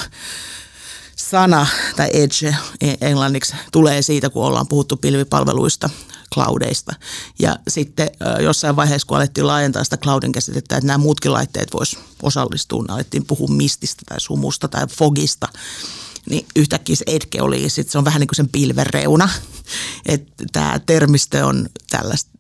sana 1.16 1.68
tai 1.96 2.10
edge 2.14 2.56
englanniksi 3.02 3.56
tulee 3.72 4.02
siitä, 4.02 4.30
kun 4.30 4.46
ollaan 4.46 4.68
puhuttu 4.68 4.98
pilvipalveluista– 4.98 5.90
cloudeista. 6.34 6.96
Ja 7.40 7.58
sitten 7.68 8.10
jossain 8.44 8.76
vaiheessa, 8.76 9.08
kun 9.08 9.18
alettiin 9.18 9.48
laajentaa 9.48 9.84
sitä 9.84 9.98
cloudin 9.98 10.32
käsitettä, 10.32 10.78
että 10.78 10.88
nämä 10.88 10.98
muutkin 10.98 11.34
laitteet 11.34 11.74
vois 11.74 11.98
osallistua, 12.24 12.86
alettiin 12.88 13.26
puhua 13.26 13.48
mististä 13.48 14.04
tai 14.10 14.20
sumusta 14.22 14.68
tai 14.68 14.88
fogista, 14.88 15.48
niin 16.30 16.46
yhtäkkiä 16.56 16.96
se 16.96 17.06
Edge 17.08 17.42
oli, 17.42 17.70
sit 17.70 17.90
se 17.90 17.98
on 17.98 18.06
vähän 18.06 18.20
niin 18.20 18.28
kuin 18.28 18.36
sen 18.36 18.50
pilven 18.50 18.88
reuna. 18.88 19.30
Että 20.06 20.44
tämä 20.52 20.80
termistö 20.86 21.46
on 21.46 21.70
tällaista, 21.90 22.32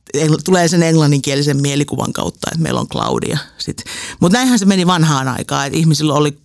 tulee 0.46 0.68
sen 0.68 0.84
englanninkielisen 0.84 1.62
mielikuvan 1.62 2.14
kautta, 2.14 2.48
että 2.52 2.64
meillä 2.64 2.80
on 2.80 2.88
cloudia. 2.88 3.38
Mutta 4.20 4.38
näinhän 4.38 4.60
se 4.60 4.66
meni 4.66 4.88
vanhaan 4.88 5.28
aikaan, 5.28 5.68
että 5.68 5.80
ihmisillä 5.80 6.14
oli 6.14 6.38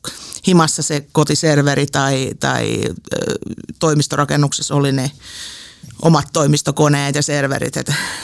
himassa 0.46 0.82
se 0.82 1.06
kotiserveri 1.12 1.86
tai, 1.86 2.30
tai 2.40 2.80
toimistorakennuksessa 3.78 4.74
oli 4.74 4.92
ne 4.92 5.10
omat 6.02 6.28
toimistokoneet 6.32 7.14
ja 7.14 7.22
serverit. 7.22 7.74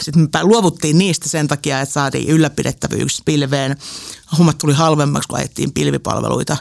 Sitten 0.01 0.29
me 0.33 0.43
luovuttiin 0.43 0.99
niistä 0.99 1.29
sen 1.29 1.49
takia, 1.49 1.81
että 1.81 1.93
saatiin 1.93 2.29
ylläpidettävyys 2.29 3.23
pilveen. 3.25 3.77
Hommat 4.39 4.59
tuli 4.59 4.73
halvemmaksi, 4.73 5.29
kun 5.29 5.39
ajettiin 5.39 5.73
pilvipalveluita. 5.73 6.57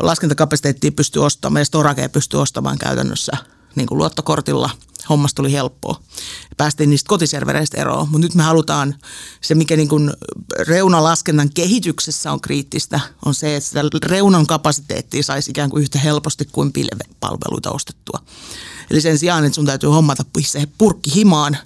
Laskentakapasiteettia 0.00 0.92
pystyi 0.92 1.22
ostamaan 1.22 1.60
ja 1.60 1.64
Storagea 1.64 2.08
pystyi 2.08 2.40
ostamaan 2.40 2.78
käytännössä 2.78 3.32
niin 3.74 3.86
kuin 3.86 3.98
luottokortilla. 3.98 4.70
Hommasta 5.08 5.36
tuli 5.36 5.52
helppoa. 5.52 6.00
Päästiin 6.56 6.90
niistä 6.90 7.08
kotiservereistä 7.08 7.80
eroon, 7.80 8.08
mutta 8.08 8.18
nyt 8.18 8.34
me 8.34 8.42
halutaan, 8.42 8.94
se 9.40 9.54
mikä 9.54 9.76
niin 9.76 9.88
kuin 9.88 10.12
reunalaskennan 10.66 11.50
kehityksessä 11.54 12.32
on 12.32 12.40
kriittistä, 12.40 13.00
on 13.24 13.34
se, 13.34 13.56
että 13.56 13.68
sitä 13.68 13.80
reunan 14.04 14.46
kapasiteettia 14.46 15.22
saisi 15.22 15.50
ikään 15.50 15.70
kuin 15.70 15.82
yhtä 15.82 15.98
helposti 15.98 16.48
kuin 16.52 16.72
pilvepalveluita 16.72 17.70
ostettua. 17.70 18.20
Eli 18.90 19.00
sen 19.00 19.18
sijaan, 19.18 19.44
että 19.44 19.54
sun 19.54 19.66
täytyy 19.66 19.88
hommata 19.88 20.24
se 20.40 20.68
purkki 20.78 21.14
himaan, 21.14 21.56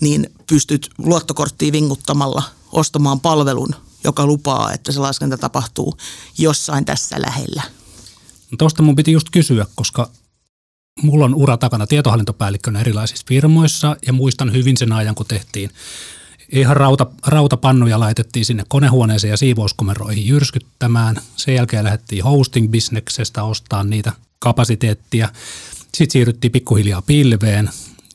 niin 0.00 0.30
pystyt 0.46 0.90
luottokorttiin 0.98 1.72
vinguttamalla 1.72 2.42
ostamaan 2.72 3.20
palvelun, 3.20 3.74
joka 4.04 4.26
lupaa, 4.26 4.72
että 4.72 4.92
se 4.92 5.00
laskenta 5.00 5.38
tapahtuu 5.38 5.96
jossain 6.38 6.84
tässä 6.84 7.16
lähellä. 7.20 7.62
No 8.50 8.56
Tuosta 8.58 8.82
mun 8.82 8.96
piti 8.96 9.12
just 9.12 9.28
kysyä, 9.32 9.66
koska 9.74 10.10
mulla 11.02 11.24
on 11.24 11.34
ura 11.34 11.56
takana 11.56 11.86
tietohallintopäällikkönä 11.86 12.80
erilaisissa 12.80 13.26
firmoissa 13.28 13.96
ja 14.06 14.12
muistan 14.12 14.52
hyvin 14.52 14.76
sen 14.76 14.92
ajan, 14.92 15.14
kun 15.14 15.26
tehtiin 15.26 15.70
ihan 16.52 16.76
rauta, 16.76 17.06
rautapannuja 17.26 18.00
laitettiin 18.00 18.44
sinne 18.44 18.64
konehuoneeseen 18.68 19.30
ja 19.30 19.36
siivouskomeroihin 19.36 20.26
jyrskyttämään. 20.26 21.16
Sen 21.36 21.54
jälkeen 21.54 21.84
lähdettiin 21.84 22.24
hosting-bisneksestä 22.24 23.42
ostaa 23.42 23.84
niitä 23.84 24.12
kapasiteettia. 24.38 25.28
Sitten 25.94 26.12
siirryttiin 26.12 26.52
pikkuhiljaa 26.52 27.02
pilveen. 27.02 27.70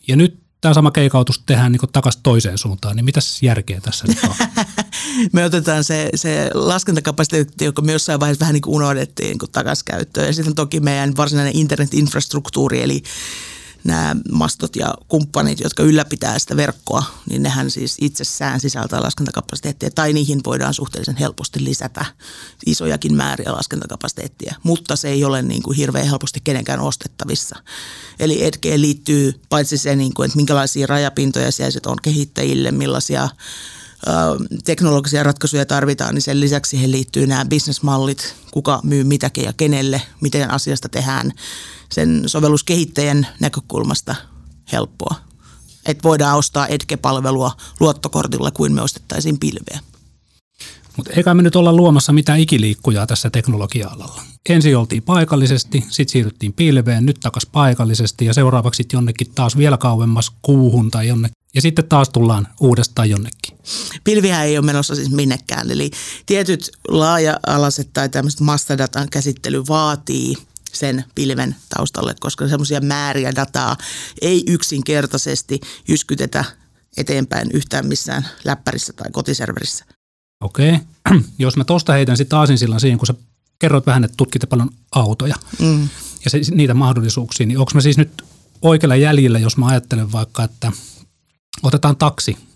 Ja 0.07 0.15
nyt 0.15 0.43
tämä 0.61 0.73
sama 0.73 0.91
keikautus 0.91 1.43
tehdään 1.45 1.71
niin 1.71 1.81
takaisin 1.93 2.23
toiseen 2.23 2.57
suuntaan, 2.57 2.95
niin 2.95 3.05
mitäs 3.05 3.43
järkeä 3.43 3.81
tässä 3.81 4.05
nyt 4.07 4.17
on? 4.23 4.35
me 5.33 5.45
otetaan 5.45 5.83
se, 5.83 6.09
se 6.15 6.49
laskentakapasiteetti, 6.53 7.65
joka 7.65 7.81
me 7.81 7.91
jossain 7.91 8.19
vaiheessa 8.19 8.39
vähän 8.39 8.53
niin 8.53 8.61
kuin 8.61 8.75
unohdettiin 8.75 9.37
niin 9.37 9.51
takaisin 9.51 9.85
käyttöön. 9.85 10.27
Ja 10.27 10.33
sitten 10.33 10.55
toki 10.55 10.79
meidän 10.79 11.17
varsinainen 11.17 11.55
internetinfrastruktuuri, 11.55 12.81
eli 12.81 13.03
nämä 13.83 14.15
mastot 14.31 14.75
ja 14.75 14.93
kumppanit, 15.07 15.59
jotka 15.59 15.83
ylläpitää 15.83 16.39
sitä 16.39 16.57
verkkoa, 16.57 17.03
niin 17.29 17.43
nehän 17.43 17.71
siis 17.71 17.97
itsessään 18.01 18.59
sisältää 18.59 19.03
laskentakapasiteettia 19.03 19.89
tai 19.91 20.13
niihin 20.13 20.41
voidaan 20.45 20.73
suhteellisen 20.73 21.17
helposti 21.17 21.63
lisätä 21.63 22.05
isojakin 22.65 23.15
määriä 23.15 23.53
laskentakapasiteettia, 23.53 24.55
mutta 24.63 24.95
se 24.95 25.09
ei 25.09 25.23
ole 25.23 25.41
niin 25.41 25.63
kuin 25.63 25.77
hirveän 25.77 26.07
helposti 26.07 26.39
kenenkään 26.43 26.79
ostettavissa. 26.79 27.59
Eli 28.19 28.43
Edgeen 28.43 28.81
liittyy 28.81 29.41
paitsi 29.49 29.77
se, 29.77 29.95
niin 29.95 30.13
kuin, 30.13 30.25
että 30.25 30.37
minkälaisia 30.37 30.87
rajapintoja 30.87 31.51
siellä 31.51 31.79
on 31.85 31.97
kehittäjille, 32.01 32.71
millaisia 32.71 33.29
teknologisia 34.63 35.23
ratkaisuja 35.23 35.65
tarvitaan, 35.65 36.15
niin 36.15 36.21
sen 36.21 36.39
lisäksi 36.39 36.69
siihen 36.69 36.91
liittyy 36.91 37.27
nämä 37.27 37.45
bisnesmallit, 37.45 38.35
kuka 38.51 38.79
myy 38.83 39.03
mitäkin 39.03 39.43
ja 39.43 39.53
kenelle, 39.53 40.01
miten 40.21 40.51
asiasta 40.51 40.89
tehdään 40.89 41.31
sen 41.91 42.23
sovelluskehittäjän 42.25 43.27
näkökulmasta 43.39 44.15
helppoa. 44.71 45.15
Että 45.85 46.03
voidaan 46.03 46.37
ostaa 46.37 46.67
Edge-palvelua 46.67 47.51
luottokortilla 47.79 48.51
kuin 48.51 48.73
me 48.73 48.81
ostettaisiin 48.81 49.39
pilveä. 49.39 49.79
Mutta 50.97 51.11
eikä 51.11 51.33
me 51.33 51.41
nyt 51.41 51.55
olla 51.55 51.73
luomassa 51.73 52.13
mitään 52.13 52.39
ikiliikkujaa 52.39 53.07
tässä 53.07 53.29
teknologia-alalla. 53.29 54.21
Ensin 54.49 54.77
oltiin 54.77 55.03
paikallisesti, 55.03 55.85
sitten 55.89 56.11
siirryttiin 56.11 56.53
pilveen, 56.53 57.05
nyt 57.05 57.19
takas 57.19 57.45
paikallisesti 57.45 58.25
ja 58.25 58.33
seuraavaksi 58.33 58.85
jonnekin 58.93 59.27
taas 59.35 59.57
vielä 59.57 59.77
kauemmas 59.77 60.31
kuuhun 60.41 60.91
tai 60.91 61.07
jonnekin. 61.07 61.42
Ja 61.55 61.61
sitten 61.61 61.87
taas 61.89 62.09
tullaan 62.09 62.47
uudestaan 62.59 63.09
jonnekin. 63.09 63.57
Pilviä 64.03 64.43
ei 64.43 64.57
ole 64.57 64.65
menossa 64.65 64.95
siis 64.95 65.11
minnekään. 65.11 65.71
Eli 65.71 65.91
tietyt 66.25 66.71
laaja-alaiset 66.87 67.89
tai 67.93 68.09
tämmöiset 68.09 68.39
mastadatan 68.39 69.09
käsittely 69.09 69.63
vaatii– 69.67 70.35
sen 70.73 71.03
pilven 71.15 71.55
taustalle, 71.77 72.15
koska 72.19 72.47
semmoisia 72.47 72.81
määriä 72.81 73.35
dataa 73.35 73.77
ei 74.21 74.43
yksinkertaisesti 74.47 75.61
jyskytetä 75.87 76.45
eteenpäin 76.97 77.51
yhtään 77.53 77.87
missään 77.87 78.27
läppärissä 78.45 78.93
tai 78.93 79.11
kotiserverissä. 79.11 79.85
Okei. 80.41 80.79
Jos 81.39 81.57
mä 81.57 81.63
tosta 81.63 81.93
heitän 81.93 82.17
sitten 82.17 82.39
aasinsillan 82.39 82.79
siihen, 82.79 82.97
kun 82.97 83.07
sä 83.07 83.13
kerroit 83.59 83.85
vähän, 83.85 84.03
että 84.03 84.17
tutkitte 84.17 84.47
paljon 84.47 84.69
autoja 84.91 85.35
mm. 85.59 85.89
ja 86.25 86.29
se, 86.29 86.41
niitä 86.51 86.73
mahdollisuuksia, 86.73 87.45
niin 87.45 87.57
onko 87.57 87.71
mä 87.75 87.81
siis 87.81 87.97
nyt 87.97 88.23
oikealla 88.61 88.95
jäljellä, 88.95 89.39
jos 89.39 89.57
mä 89.57 89.67
ajattelen 89.67 90.11
vaikka, 90.11 90.43
että 90.43 90.71
otetaan 91.63 91.97
taksi– 91.97 92.37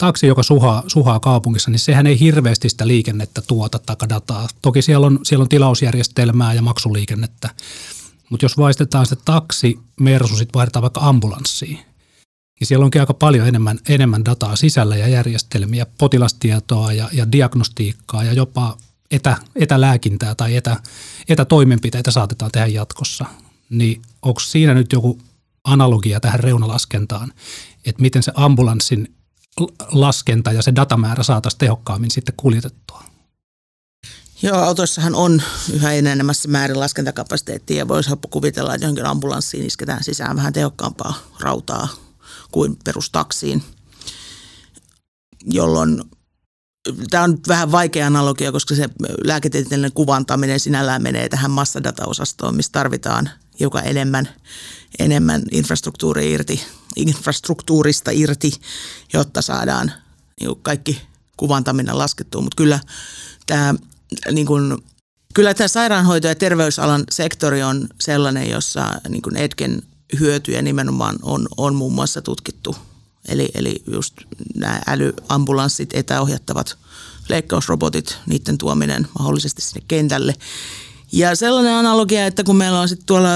taksi, 0.00 0.26
joka 0.26 0.42
suhaa, 0.42 0.82
suhaa 0.86 1.20
kaupungissa, 1.20 1.70
niin 1.70 1.78
sehän 1.78 2.06
ei 2.06 2.20
hirveästi 2.20 2.68
sitä 2.68 2.86
liikennettä 2.86 3.42
tuota 3.42 3.78
tai 3.78 3.96
dataa. 4.08 4.48
Toki 4.62 4.82
siellä 4.82 5.06
on, 5.06 5.18
siellä 5.22 5.42
on 5.42 5.48
tilausjärjestelmää 5.48 6.54
ja 6.54 6.62
maksuliikennettä, 6.62 7.50
mutta 8.30 8.44
jos 8.44 8.58
vaistetaan 8.58 9.06
se 9.06 9.16
taksi 9.16 9.78
versus 10.04 10.38
sitten 10.38 10.54
vaihdetaan 10.58 10.82
vaikka 10.82 11.00
ambulanssiin, 11.00 11.78
niin 12.60 12.66
siellä 12.68 12.84
onkin 12.84 13.00
aika 13.00 13.14
paljon 13.14 13.48
enemmän, 13.48 13.78
enemmän 13.88 14.24
dataa 14.24 14.56
sisällä 14.56 14.96
ja 14.96 15.08
järjestelmiä, 15.08 15.86
potilastietoa 15.98 16.92
ja, 16.92 17.08
ja 17.12 17.32
diagnostiikkaa 17.32 18.24
ja 18.24 18.32
jopa 18.32 18.76
etä, 19.10 19.36
etälääkintää 19.56 20.34
tai 20.34 20.56
etä, 20.56 20.76
etätoimenpiteitä 21.28 22.10
saatetaan 22.10 22.50
tehdä 22.50 22.66
jatkossa. 22.66 23.24
Niin 23.70 24.02
onko 24.22 24.40
siinä 24.40 24.74
nyt 24.74 24.92
joku 24.92 25.18
analogia 25.64 26.20
tähän 26.20 26.40
reunalaskentaan, 26.40 27.32
että 27.84 28.02
miten 28.02 28.22
se 28.22 28.32
ambulanssin 28.34 29.14
laskenta 29.92 30.52
ja 30.52 30.62
se 30.62 30.72
datamäärä 30.76 31.22
saataisiin 31.22 31.58
tehokkaammin 31.58 32.10
sitten 32.10 32.34
kuljetettua? 32.36 33.04
Joo, 34.42 34.58
autoissahan 34.58 35.14
on 35.14 35.42
yhä 35.72 35.92
enenemässä 35.92 36.48
määrin 36.48 36.80
laskentakapasiteettia 36.80 37.76
ja 37.76 37.88
voisi 37.88 38.10
kuvitella, 38.30 38.74
että 38.74 38.84
johonkin 38.84 39.06
ambulanssiin 39.06 39.66
isketään 39.66 40.04
sisään 40.04 40.36
vähän 40.36 40.52
tehokkaampaa 40.52 41.14
rautaa 41.40 41.88
kuin 42.52 42.76
perustaksiin, 42.84 43.62
jolloin 45.44 46.02
tämä 47.10 47.24
on 47.24 47.38
vähän 47.48 47.72
vaikea 47.72 48.06
analogia, 48.06 48.52
koska 48.52 48.74
se 48.74 48.88
lääketieteellinen 49.24 49.92
kuvantaminen 49.92 50.60
sinällään 50.60 51.02
menee 51.02 51.28
tähän 51.28 51.50
massadataosastoon, 51.50 52.56
missä 52.56 52.72
tarvitaan 52.72 53.30
hiukan 53.60 53.86
enemmän, 53.86 54.28
enemmän 54.98 55.42
infrastruktuuri 55.52 56.32
irti, 56.32 56.62
infrastruktuurista 56.96 58.10
irti, 58.10 58.52
jotta 59.12 59.42
saadaan 59.42 59.92
niin 60.40 60.56
kaikki 60.62 61.02
kuvantaminen 61.36 61.98
laskettua. 61.98 62.42
Mutta 62.42 62.56
kyllä 62.56 62.80
tämä 63.46 63.74
niin 64.32 64.46
kuin, 64.46 64.78
kyllä 65.34 65.54
tämä 65.54 65.68
sairaanhoito- 65.68 66.28
ja 66.28 66.34
terveysalan 66.34 67.04
sektori 67.10 67.62
on 67.62 67.88
sellainen, 68.00 68.50
jossa 68.50 69.00
niin 69.08 69.22
kuin 69.22 69.36
Edgen 69.36 69.82
hyötyjä 70.20 70.62
nimenomaan 70.62 71.18
on, 71.22 71.48
on 71.56 71.74
muun 71.74 71.92
muassa 71.92 72.22
tutkittu. 72.22 72.76
Eli, 73.28 73.50
eli 73.54 73.82
just 73.92 74.14
nämä 74.54 74.80
älyambulanssit, 74.86 75.90
etäohjattavat 75.94 76.78
leikkausrobotit, 77.28 78.18
niiden 78.26 78.58
tuominen 78.58 79.08
mahdollisesti 79.18 79.62
sinne 79.62 79.84
kentälle. 79.88 80.34
Ja 81.12 81.36
sellainen 81.36 81.74
analogia, 81.74 82.26
että 82.26 82.44
kun 82.44 82.56
meillä 82.56 82.80
on 82.80 82.88
sitten 82.88 83.06
tuolla 83.06 83.28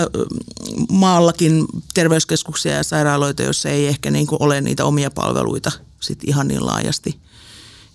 maallakin 0.91 1.67
terveyskeskuksia 1.95 2.73
ja 2.73 2.83
sairaaloita, 2.83 3.43
joissa 3.43 3.69
ei 3.69 3.87
ehkä 3.87 4.11
niin 4.11 4.27
kuin 4.27 4.43
ole 4.43 4.61
niitä 4.61 4.85
omia 4.85 5.11
palveluita 5.11 5.73
sit 6.01 6.25
ihan 6.25 6.49
niin 6.49 6.67
laajasti 6.67 7.21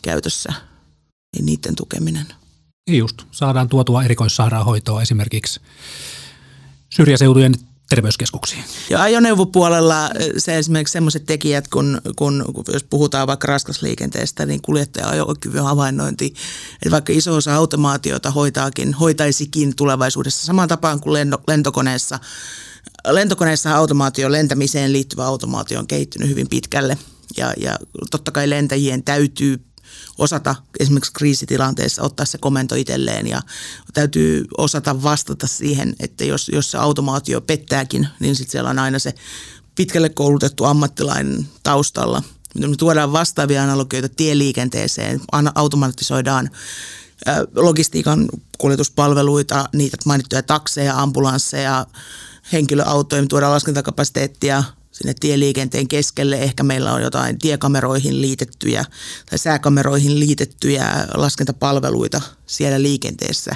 käytössä, 0.02 0.54
niin 1.36 1.46
niiden 1.46 1.76
tukeminen. 1.76 2.26
Just, 2.90 3.22
saadaan 3.32 3.70
tuotua 3.70 4.04
erikoissairaanhoitoa 4.04 5.02
esimerkiksi 5.02 5.60
syrjäseutujen 6.90 7.56
terveyskeskuksiin. 7.90 8.64
Ja 8.90 9.02
ajoneuvopuolella 9.02 10.10
se 10.38 10.58
esimerkiksi 10.58 10.92
sellaiset 10.92 11.26
tekijät, 11.26 11.68
kun, 11.68 12.02
kun, 12.16 12.46
jos 12.74 12.84
puhutaan 12.84 13.28
vaikka 13.28 13.48
raskasliikenteestä, 13.48 14.46
niin 14.46 14.62
kuljettaja-ajokyvyn 14.62 15.64
havainnointi, 15.64 16.34
että 16.74 16.92
vaikka 16.92 17.14
iso 17.14 17.36
osa 17.36 17.56
automaatiota 17.56 18.32
hoitaakin, 18.32 18.94
hoitaisikin 18.94 19.76
tulevaisuudessa 19.76 20.46
samaan 20.46 20.68
tapaan 20.68 21.00
kuin 21.00 21.30
lentokoneessa. 21.48 22.20
Lentokoneessa 23.08 23.76
automaatio 23.76 24.32
lentämiseen 24.32 24.94
liittyvä 24.94 25.26
automaatio 25.26 25.80
on 25.80 25.88
kehittynyt 25.88 26.30
hyvin 26.30 26.50
pitkälle 26.50 26.98
ja, 27.38 27.54
ja 27.58 27.78
totta 28.12 28.32
kai 28.32 28.50
lentäjien 28.50 29.04
täytyy 29.04 29.69
osata 30.18 30.56
esimerkiksi 30.80 31.14
kriisitilanteessa 31.14 32.04
ottaa 32.04 32.26
se 32.26 32.38
komento 32.38 32.76
itselleen 32.76 33.28
ja 33.28 33.42
täytyy 33.94 34.46
osata 34.58 35.04
vastata 35.04 35.48
siihen, 35.48 35.96
että 36.00 36.26
jos, 36.26 36.50
jos 36.54 36.72
se 36.72 36.78
automaatio 36.78 37.42
pettääkin, 37.42 38.08
niin 38.20 38.36
sitten 38.36 38.52
siellä 38.52 38.70
on 38.70 38.80
aina 38.80 39.00
se 39.00 39.14
pitkälle 39.76 40.10
koulutettu 40.10 40.66
ammattilainen 40.66 41.48
taustalla. 41.64 42.24
Me 42.60 42.76
tuodaan 42.76 43.14
vastaavia 43.14 43.64
analogioita 43.64 44.10
tieliikenteeseen, 44.10 45.22
automatisoidaan 45.56 46.50
logistiikan 47.56 48.30
kuljetuspalveluita, 48.58 49.70
niitä 49.74 49.98
mainittuja 50.06 50.44
takseja, 50.44 51.02
ambulansseja, 51.02 51.86
henkilöautoja, 52.54 53.22
me 53.22 53.28
tuodaan 53.28 53.54
laskentakapasiteettia– 53.54 54.64
sinne 55.00 55.14
tieliikenteen 55.20 55.88
keskelle. 55.88 56.36
Ehkä 56.36 56.64
meillä 56.64 56.94
on 56.94 57.02
jotain 57.02 57.40
tiekameroihin 57.40 58.22
liitettyjä 58.22 58.86
tai 59.30 59.40
sääkameroihin 59.40 60.20
liitettyjä 60.20 61.08
laskentapalveluita 61.14 62.22
siellä 62.46 62.82
liikenteessä. 62.82 63.52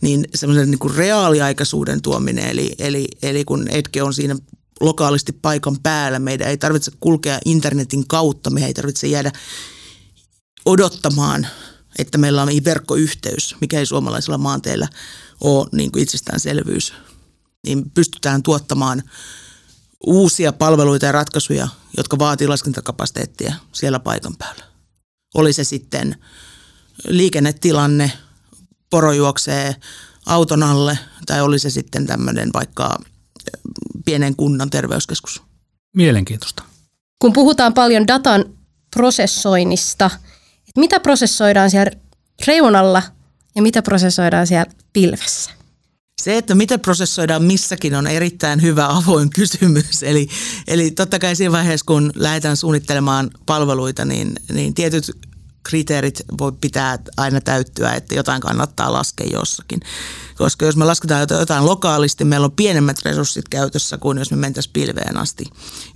Niin 0.00 0.28
semmoisen 0.34 0.70
niin 0.70 0.96
reaaliaikaisuuden 0.96 2.02
tuominen, 2.02 2.48
eli, 2.48 2.72
eli, 2.78 3.08
eli 3.22 3.44
kun 3.44 3.68
Etke 3.70 4.02
on 4.02 4.14
siinä 4.14 4.36
lokaalisti 4.80 5.32
paikan 5.32 5.76
päällä, 5.82 6.18
meidän 6.18 6.48
ei 6.48 6.58
tarvitse 6.58 6.92
kulkea 7.00 7.38
internetin 7.44 8.08
kautta, 8.08 8.50
me 8.50 8.66
ei 8.66 8.74
tarvitse 8.74 9.06
jäädä 9.06 9.32
odottamaan, 10.64 11.46
että 11.98 12.18
meillä 12.18 12.42
on 12.42 12.48
verkkoyhteys, 12.64 13.56
mikä 13.60 13.78
ei 13.78 13.86
suomalaisella 13.86 14.38
maanteella 14.38 14.88
ole 15.40 15.66
niin 15.72 15.92
kuin 15.92 16.02
itsestäänselvyys, 16.02 16.92
niin 17.66 17.90
pystytään 17.90 18.42
tuottamaan– 18.42 19.02
uusia 20.06 20.52
palveluita 20.52 21.06
ja 21.06 21.12
ratkaisuja, 21.12 21.68
jotka 21.96 22.18
vaatii 22.18 22.48
laskentakapasiteettia 22.48 23.54
siellä 23.72 23.98
paikan 23.98 24.36
päällä. 24.38 24.64
Oli 25.34 25.52
se 25.52 25.64
sitten 25.64 26.16
liikennetilanne, 27.08 28.12
poro 28.90 29.12
juoksee 29.12 29.76
auton 30.26 30.62
alle 30.62 30.98
tai 31.26 31.40
oli 31.40 31.58
se 31.58 31.70
sitten 31.70 32.06
tämmöinen 32.06 32.50
vaikka 32.54 32.98
pienen 34.04 34.36
kunnan 34.36 34.70
terveyskeskus. 34.70 35.42
Mielenkiintoista. 35.96 36.62
Kun 37.18 37.32
puhutaan 37.32 37.74
paljon 37.74 38.06
datan 38.06 38.44
prosessoinnista, 38.96 40.10
että 40.68 40.80
mitä 40.80 41.00
prosessoidaan 41.00 41.70
siellä 41.70 41.90
reunalla 42.46 43.02
ja 43.54 43.62
mitä 43.62 43.82
prosessoidaan 43.82 44.46
siellä 44.46 44.72
pilvessä? 44.92 45.55
Se, 46.22 46.38
että 46.38 46.54
mitä 46.54 46.78
prosessoidaan 46.78 47.42
missäkin 47.42 47.94
on 47.94 48.06
erittäin 48.06 48.62
hyvä 48.62 48.86
avoin 48.88 49.30
kysymys. 49.30 50.02
Eli, 50.02 50.28
eli 50.66 50.90
totta 50.90 51.18
kai 51.18 51.36
siinä 51.36 51.52
vaiheessa, 51.52 51.86
kun 51.86 52.12
lähdetään 52.14 52.56
suunnittelemaan 52.56 53.30
palveluita, 53.46 54.04
niin, 54.04 54.32
niin 54.52 54.74
tietyt 54.74 55.10
kriteerit 55.62 56.22
voi 56.38 56.52
pitää 56.52 56.98
aina 57.16 57.40
täyttyä, 57.40 57.92
että 57.92 58.14
jotain 58.14 58.40
kannattaa 58.40 58.92
laskea 58.92 59.26
jossakin. 59.32 59.80
Koska 60.38 60.66
jos 60.66 60.76
me 60.76 60.84
lasketaan 60.84 61.26
jotain 61.38 61.66
lokaalisti, 61.66 62.24
meillä 62.24 62.44
on 62.44 62.52
pienemmät 62.52 63.04
resurssit 63.04 63.48
käytössä 63.48 63.98
kuin 63.98 64.18
jos 64.18 64.30
me 64.30 64.36
mentäisiin 64.36 64.72
pilveen 64.72 65.16
asti. 65.16 65.44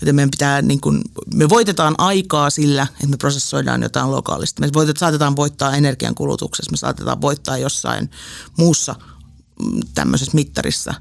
Joten 0.01 0.15
meidän 0.15 0.31
pitää, 0.31 0.63
niin 0.63 0.81
kuin, 0.81 1.03
me 1.35 1.49
voitetaan 1.49 1.95
aikaa 1.99 2.51
sillä, 2.51 2.83
että 2.83 3.07
me 3.07 3.17
prosessoidaan 3.17 3.83
jotain 3.83 4.11
lokaalisti. 4.11 4.61
Me 4.61 4.71
voitetaan, 4.75 5.01
saatetaan 5.01 5.37
voittaa 5.37 5.77
energiankulutuksessa, 5.77 6.71
me 6.71 6.77
saatetaan 6.77 7.21
voittaa 7.21 7.59
jossain 7.59 8.11
muussa 8.59 8.95
tämmöisessä 9.95 10.35
mittarissa. 10.35 10.95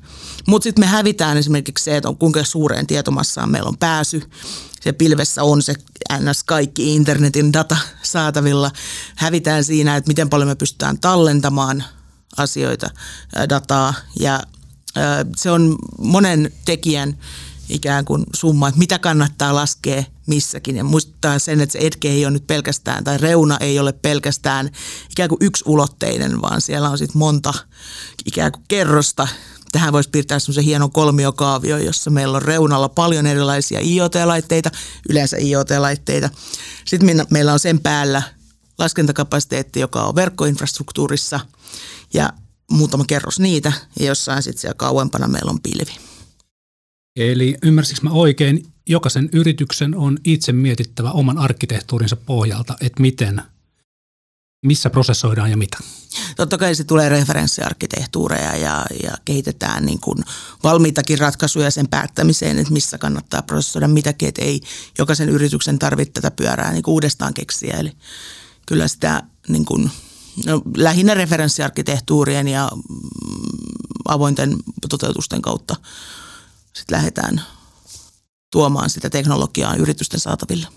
Mutta 0.47 0.63
sitten 0.63 0.81
me 0.81 0.87
hävitään 0.87 1.37
esimerkiksi 1.37 1.83
se, 1.83 1.97
että 1.97 2.09
on 2.09 2.17
kuinka 2.17 2.43
suureen 2.43 2.87
tietomassaan 2.87 3.51
meillä 3.51 3.67
on 3.67 3.77
pääsy. 3.77 4.21
Se 4.81 4.91
pilvessä 4.91 5.43
on 5.43 5.61
se 5.61 5.73
ns. 6.19 6.43
kaikki 6.43 6.95
internetin 6.95 7.53
data 7.53 7.77
saatavilla. 8.01 8.71
Hävitään 9.15 9.63
siinä, 9.63 9.95
että 9.95 10.07
miten 10.07 10.29
paljon 10.29 10.49
me 10.49 10.55
pystytään 10.55 10.99
tallentamaan 10.99 11.83
asioita, 12.37 12.89
dataa 13.49 13.93
ja 14.19 14.43
se 15.35 15.51
on 15.51 15.75
monen 15.97 16.51
tekijän 16.65 17.17
ikään 17.69 18.05
kuin 18.05 18.23
summa, 18.35 18.67
että 18.67 18.79
mitä 18.79 18.99
kannattaa 18.99 19.55
laskea 19.55 20.03
missäkin. 20.27 20.75
Ja 20.75 20.83
muistaa 20.83 21.39
sen, 21.39 21.61
että 21.61 21.73
se 21.73 21.79
etke 21.81 22.09
ei 22.09 22.25
ole 22.25 22.31
nyt 22.31 22.47
pelkästään, 22.47 23.03
tai 23.03 23.17
reuna 23.17 23.57
ei 23.57 23.79
ole 23.79 23.93
pelkästään 23.93 24.69
ikään 25.11 25.29
kuin 25.29 25.39
yksi 25.41 25.63
ulotteinen, 25.67 26.41
vaan 26.41 26.61
siellä 26.61 26.89
on 26.89 26.97
sitten 26.97 27.17
monta 27.17 27.53
ikään 28.25 28.51
kuin 28.51 28.63
kerrosta. 28.67 29.27
Tähän 29.71 29.93
voisi 29.93 30.09
piirtää 30.09 30.39
semmoisen 30.39 30.63
hienon 30.63 30.91
kolmiokaavio, 30.91 31.77
jossa 31.77 32.09
meillä 32.09 32.35
on 32.35 32.41
reunalla 32.41 32.89
paljon 32.89 33.25
erilaisia 33.25 33.79
IoT-laitteita, 33.79 34.71
yleensä 35.09 35.37
IoT-laitteita. 35.37 36.29
Sitten 36.85 37.25
meillä 37.29 37.53
on 37.53 37.59
sen 37.59 37.79
päällä 37.79 38.23
laskentakapasiteetti, 38.77 39.79
joka 39.79 40.03
on 40.03 40.15
verkkoinfrastruktuurissa 40.15 41.39
ja 42.13 42.33
muutama 42.71 43.05
kerros 43.07 43.39
niitä 43.39 43.73
ja 43.99 44.05
jossain 44.05 44.43
sitten 44.43 44.61
siellä 44.61 44.75
kauempana 44.77 45.27
meillä 45.27 45.51
on 45.51 45.61
pilvi. 45.61 46.08
Eli 47.15 47.57
ymmärsikö 47.63 48.01
mä 48.03 48.09
oikein, 48.09 48.65
jokaisen 48.89 49.29
yrityksen 49.33 49.95
on 49.95 50.17
itse 50.23 50.51
mietittävä 50.51 51.11
oman 51.11 51.37
arkkitehtuurinsa 51.37 52.15
pohjalta, 52.15 52.75
että 52.81 53.01
miten, 53.01 53.41
missä 54.65 54.89
prosessoidaan 54.89 55.51
ja 55.51 55.57
mitä? 55.57 55.77
Totta 56.35 56.57
kai 56.57 56.75
se 56.75 56.83
tulee 56.83 57.09
referenssiarkkitehtuureja 57.09 58.55
ja, 58.55 58.85
ja 59.03 59.11
kehitetään 59.25 59.85
niin 59.85 59.99
kuin 59.99 60.17
valmiitakin 60.63 61.19
ratkaisuja 61.19 61.71
sen 61.71 61.87
päättämiseen, 61.87 62.59
että 62.59 62.73
missä 62.73 62.97
kannattaa 62.97 63.41
prosessoida 63.41 63.87
mitäkin, 63.87 64.29
että 64.29 64.41
ei 64.41 64.61
jokaisen 64.97 65.29
yrityksen 65.29 65.79
tarvitse 65.79 66.11
tätä 66.11 66.31
pyörää 66.31 66.71
niin 66.71 66.83
kuin 66.83 66.93
uudestaan 66.93 67.33
keksiä. 67.33 67.77
Eli 67.77 67.91
kyllä 68.65 68.87
sitä 68.87 69.23
niin 69.47 69.65
kuin, 69.65 69.91
no, 70.45 70.61
lähinnä 70.77 71.13
referenssiarkkitehtuurien 71.13 72.47
ja 72.47 72.69
mm, 72.75 72.81
avointen 74.05 74.55
toteutusten 74.89 75.41
kautta 75.41 75.75
sitten 76.89 76.97
lähdetään 76.97 77.41
tuomaan 78.51 78.89
sitä 78.89 79.09
teknologiaa 79.09 79.75
yritysten 79.75 80.19
saataville. 80.19 80.67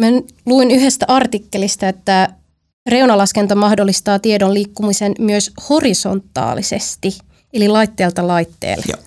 Mä 0.00 0.06
luin 0.46 0.70
yhdestä 0.70 1.06
artikkelista, 1.08 1.88
että 1.88 2.28
reunalaskenta 2.88 3.54
mahdollistaa 3.54 4.18
tiedon 4.18 4.54
liikkumisen 4.54 5.14
myös 5.18 5.50
horisontaalisesti, 5.68 7.18
eli 7.52 7.68
laitteelta 7.68 8.26
laitteelle. 8.26 8.84
Joo. 8.88 9.02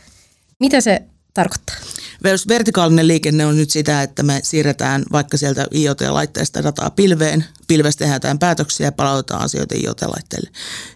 Mitä 0.59 0.81
se 0.81 1.01
tarkoittaa? 1.33 1.75
Vertikaalinen 2.23 3.07
liikenne 3.07 3.45
on 3.45 3.57
nyt 3.57 3.69
sitä, 3.69 4.01
että 4.01 4.23
me 4.23 4.39
siirretään 4.43 5.03
vaikka 5.11 5.37
sieltä 5.37 5.65
IoT-laitteesta 5.75 6.63
dataa 6.63 6.89
pilveen, 6.89 7.45
pilvestä 7.67 8.05
tehdään 8.05 8.39
päätöksiä 8.39 8.87
ja 8.87 8.91
palautetaan 8.91 9.41
asioita 9.41 9.75
IoT-laitteelle. 9.75 10.49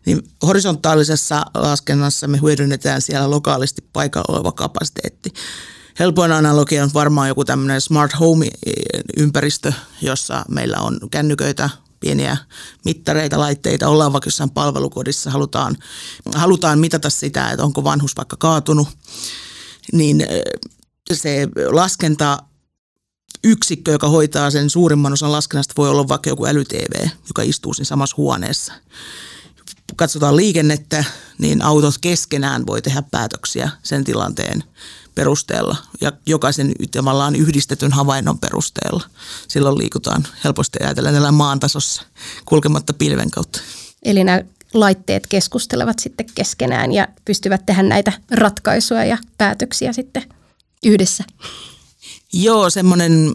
Niin 0.05 0.23
horisontaalisessa 0.43 1.45
laskennassa 1.53 2.27
me 2.27 2.39
hyödynnetään 2.41 3.01
siellä 3.01 3.29
lokaalisti 3.29 3.83
paikalla 3.93 4.35
oleva 4.35 4.51
kapasiteetti. 4.51 5.33
Helpoin 5.99 6.31
analogia 6.31 6.83
on 6.83 6.89
varmaan 6.93 7.27
joku 7.27 7.45
tämmöinen 7.45 7.81
smart 7.81 8.11
home-ympäristö, 8.19 9.73
jossa 10.01 10.45
meillä 10.49 10.77
on 10.77 10.99
kännyköitä, 11.11 11.69
pieniä 11.99 12.37
mittareita, 12.85 13.39
laitteita, 13.39 13.87
ollaan 13.87 14.13
vaikka 14.13 14.27
jossain 14.27 14.49
palvelukodissa, 14.49 15.31
halutaan, 15.31 15.75
halutaan 16.35 16.79
mitata 16.79 17.09
sitä, 17.09 17.49
että 17.49 17.63
onko 17.63 17.83
vanhus 17.83 18.17
vaikka 18.17 18.35
kaatunut, 18.39 18.87
niin 19.93 20.25
se 21.13 21.47
laskenta 21.71 22.37
yksikkö, 23.43 23.91
joka 23.91 24.09
hoitaa 24.09 24.51
sen 24.51 24.69
suurimman 24.69 25.13
osan 25.13 25.31
laskennasta, 25.31 25.73
voi 25.77 25.89
olla 25.89 26.07
vaikka 26.07 26.29
joku 26.29 26.45
äly-TV, 26.45 27.07
joka 27.27 27.41
istuu 27.41 27.73
siinä 27.73 27.85
samassa 27.85 28.17
huoneessa. 28.17 28.73
Katsotaan 29.95 30.35
liikennettä, 30.35 31.03
niin 31.37 31.61
autot 31.61 31.95
keskenään 32.01 32.65
voi 32.67 32.81
tehdä 32.81 33.03
päätöksiä 33.11 33.69
sen 33.83 34.03
tilanteen 34.03 34.63
perusteella 35.15 35.77
ja 36.01 36.11
jokaisen 36.25 36.71
tavallaan 36.91 37.35
yhdistetyn 37.35 37.91
havainnon 37.91 38.39
perusteella. 38.39 39.03
Silloin 39.47 39.77
liikutaan 39.77 40.27
helposti 40.43 40.79
ajatellen 40.81 41.13
tällä 41.13 41.31
maan 41.31 41.59
tasossa 41.59 42.01
kulkematta 42.45 42.93
pilven 42.93 43.31
kautta. 43.31 43.59
Eli 44.03 44.23
nämä 44.23 44.41
laitteet 44.73 45.27
keskustelevat 45.27 45.99
sitten 45.99 46.25
keskenään 46.35 46.91
ja 46.91 47.07
pystyvät 47.25 47.65
tehdä 47.65 47.83
näitä 47.83 48.13
ratkaisuja 48.31 49.05
ja 49.05 49.17
päätöksiä 49.37 49.93
sitten 49.93 50.23
yhdessä. 50.85 51.23
Joo, 52.33 52.69
semmoinen 52.69 53.31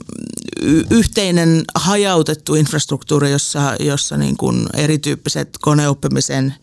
yhteinen 0.90 1.64
hajautettu 1.74 2.54
infrastruktuuri, 2.54 3.30
jossa, 3.30 3.76
jossa 3.80 4.16
niin 4.16 4.37
kuin 4.37 4.66
erityyppiset 4.74 5.48
koneoppimisen 5.61 6.54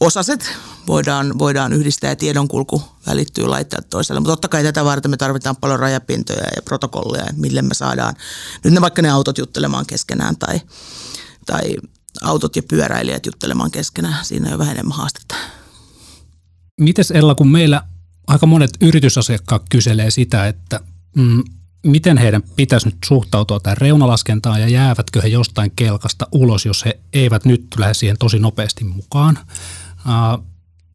osaset 0.00 0.50
voidaan, 0.86 1.38
voidaan 1.38 1.72
yhdistää 1.72 2.10
ja 2.10 2.16
tiedonkulku 2.16 2.82
välittyy 3.06 3.46
laittaa 3.46 3.82
toiselle. 3.82 4.20
Mutta 4.20 4.32
totta 4.32 4.48
kai 4.48 4.62
tätä 4.62 4.84
varten 4.84 5.10
me 5.10 5.16
tarvitaan 5.16 5.56
paljon 5.56 5.80
rajapintoja 5.80 6.46
ja 6.56 6.62
protokollia, 6.62 7.24
mille 7.36 7.62
me 7.62 7.74
saadaan 7.74 8.14
nyt 8.64 8.74
ne 8.74 8.80
vaikka 8.80 9.02
ne 9.02 9.10
autot 9.10 9.38
juttelemaan 9.38 9.86
keskenään 9.86 10.36
tai, 10.36 10.60
tai 11.46 11.76
autot 12.22 12.56
ja 12.56 12.62
pyöräilijät 12.62 13.26
juttelemaan 13.26 13.70
keskenään. 13.70 14.24
Siinä 14.24 14.52
on 14.52 14.58
vähän 14.58 14.74
enemmän 14.74 14.96
haastetta. 14.96 15.34
Mites 16.80 17.10
Ella, 17.10 17.34
kun 17.34 17.48
meillä 17.48 17.82
aika 18.28 18.46
monet 18.46 18.70
yritysasiakkaat 18.80 19.62
kyselee 19.70 20.10
sitä, 20.10 20.46
että 20.46 20.80
mm, 21.16 21.44
miten 21.86 22.18
heidän 22.18 22.42
pitäisi 22.56 22.88
nyt 22.88 22.96
suhtautua 23.04 23.60
tähän 23.60 23.76
reunalaskentaan 23.76 24.60
ja 24.60 24.68
jäävätkö 24.68 25.22
he 25.22 25.28
jostain 25.28 25.72
kelkasta 25.76 26.26
ulos, 26.32 26.66
jos 26.66 26.84
he 26.84 27.00
eivät 27.12 27.44
nyt 27.44 27.66
lähde 27.78 27.94
siihen 27.94 28.18
tosi 28.18 28.38
nopeasti 28.38 28.84
mukaan. 28.84 29.38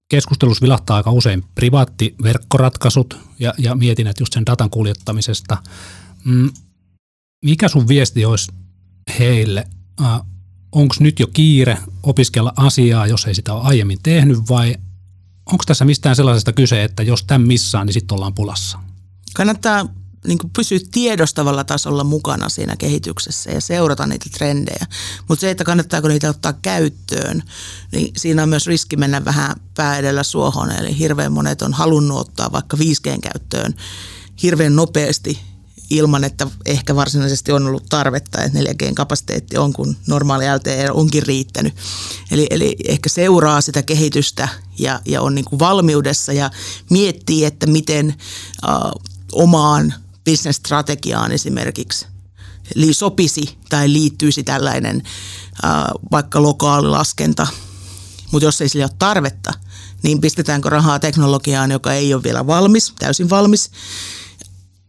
Keskustelus 0.10 0.62
vilahtaa 0.62 0.98
aika 0.98 1.12
usein 1.12 1.43
privaattiverkkoratkaisut 1.56 3.19
ja, 3.39 3.54
ja 3.58 3.76
mietin, 3.76 4.08
että 4.08 4.22
just 4.22 4.34
sen 4.34 4.46
datan 4.46 4.69
kuljettamisesta. 4.69 5.58
Mm, 6.26 6.52
mikä 7.46 7.67
sun 7.67 7.88
viesti 7.88 8.26
olisi 8.26 8.52
heille? 9.19 9.67
Onko 10.72 10.96
nyt 11.00 11.19
jo 11.19 11.28
kiire 11.28 11.78
opiskella 12.04 12.54
asiaa, 12.58 13.08
jos 13.08 13.26
ei 13.26 13.36
sitä 13.36 13.54
ole 13.54 13.63
aiemmin 13.63 14.00
tehnyt 14.04 14.39
vai 14.50 14.76
onko 15.45 15.63
tässä 15.67 15.86
mistään 15.86 16.15
sellaisesta 16.15 16.53
kyse, 16.53 16.84
että 16.84 17.03
jos 17.03 17.23
tämän 17.23 17.47
missaan, 17.47 17.86
niin 17.86 17.93
sitten 17.93 18.15
ollaan 18.15 18.34
pulassa? 18.34 18.79
Kannattaa 19.34 19.88
niin 20.27 20.39
pysyä 20.56 20.79
tiedostavalla 20.91 21.63
tasolla 21.63 22.03
mukana 22.03 22.49
siinä 22.49 22.75
kehityksessä 22.75 23.51
ja 23.51 23.62
seurata 23.62 24.08
niitä 24.08 24.25
trendejä. 24.34 24.86
Mutta 25.29 25.41
se, 25.41 25.49
että 25.49 25.63
kannattaako 25.63 26.08
niitä 26.08 26.29
ottaa 26.29 26.53
käyttöön, 26.53 27.43
niin 27.91 28.12
siinä 28.17 28.43
on 28.43 28.49
myös 28.49 28.67
riski 28.67 28.97
mennä 28.97 29.25
vähän 29.25 29.56
pää 29.75 29.97
edellä 29.97 30.23
suohon. 30.23 30.71
Eli 30.71 30.97
hirveän 30.97 31.32
monet 31.32 31.62
on 31.62 31.73
halunnut 31.73 32.19
ottaa 32.19 32.51
vaikka 32.51 32.77
5G 32.77 33.19
käyttöön 33.21 33.75
hirveän 34.43 34.75
nopeasti 34.75 35.53
ilman, 35.89 36.24
että 36.24 36.48
ehkä 36.65 36.96
varsinaisesti 36.96 37.52
on 37.52 37.67
ollut 37.67 37.86
tarvetta, 37.89 38.43
että 38.43 38.60
4G-kapasiteetti 38.60 39.58
on, 39.58 39.74
kun 39.74 39.96
normaali 40.08 40.46
LTE 40.56 40.91
onkin 40.91 41.24
riittänyt. 41.24 41.74
Eli, 42.32 42.48
eli 42.50 42.76
ehkä 42.88 43.10
seuraa 43.10 43.62
sitä 43.62 43.82
kehitystä 43.82 44.50
ja, 44.80 45.02
ja 45.06 45.22
on 45.22 45.36
niin 45.36 45.46
kuin 45.46 45.60
valmiudessa 45.60 46.34
ja 46.34 46.52
miettii, 46.89 47.46
että 47.46 47.67
miten 47.67 48.15
uh, 48.67 49.02
omaan 49.32 49.93
business-strategiaan 50.26 51.32
esimerkiksi 51.32 52.06
eli 52.76 52.93
sopisi 52.93 53.58
tai 53.69 53.93
liittyisi 53.93 54.43
tällainen 54.43 54.98
uh, 54.98 56.02
vaikka 56.12 56.41
lokaali 56.41 56.88
laskenta. 56.88 57.48
Mutta 58.32 58.46
jos 58.46 58.62
ei 58.62 58.69
sillä 58.69 58.86
ole 58.86 58.91
tarvetta, 59.00 59.54
niin 60.04 60.22
pistetäänkö 60.22 60.69
rahaa 60.69 61.00
teknologiaan, 61.00 61.72
joka 61.72 61.93
ei 61.93 62.13
ole 62.13 62.24
vielä 62.24 62.48
valmis, 62.48 62.93
täysin 63.00 63.30
valmis, 63.30 63.72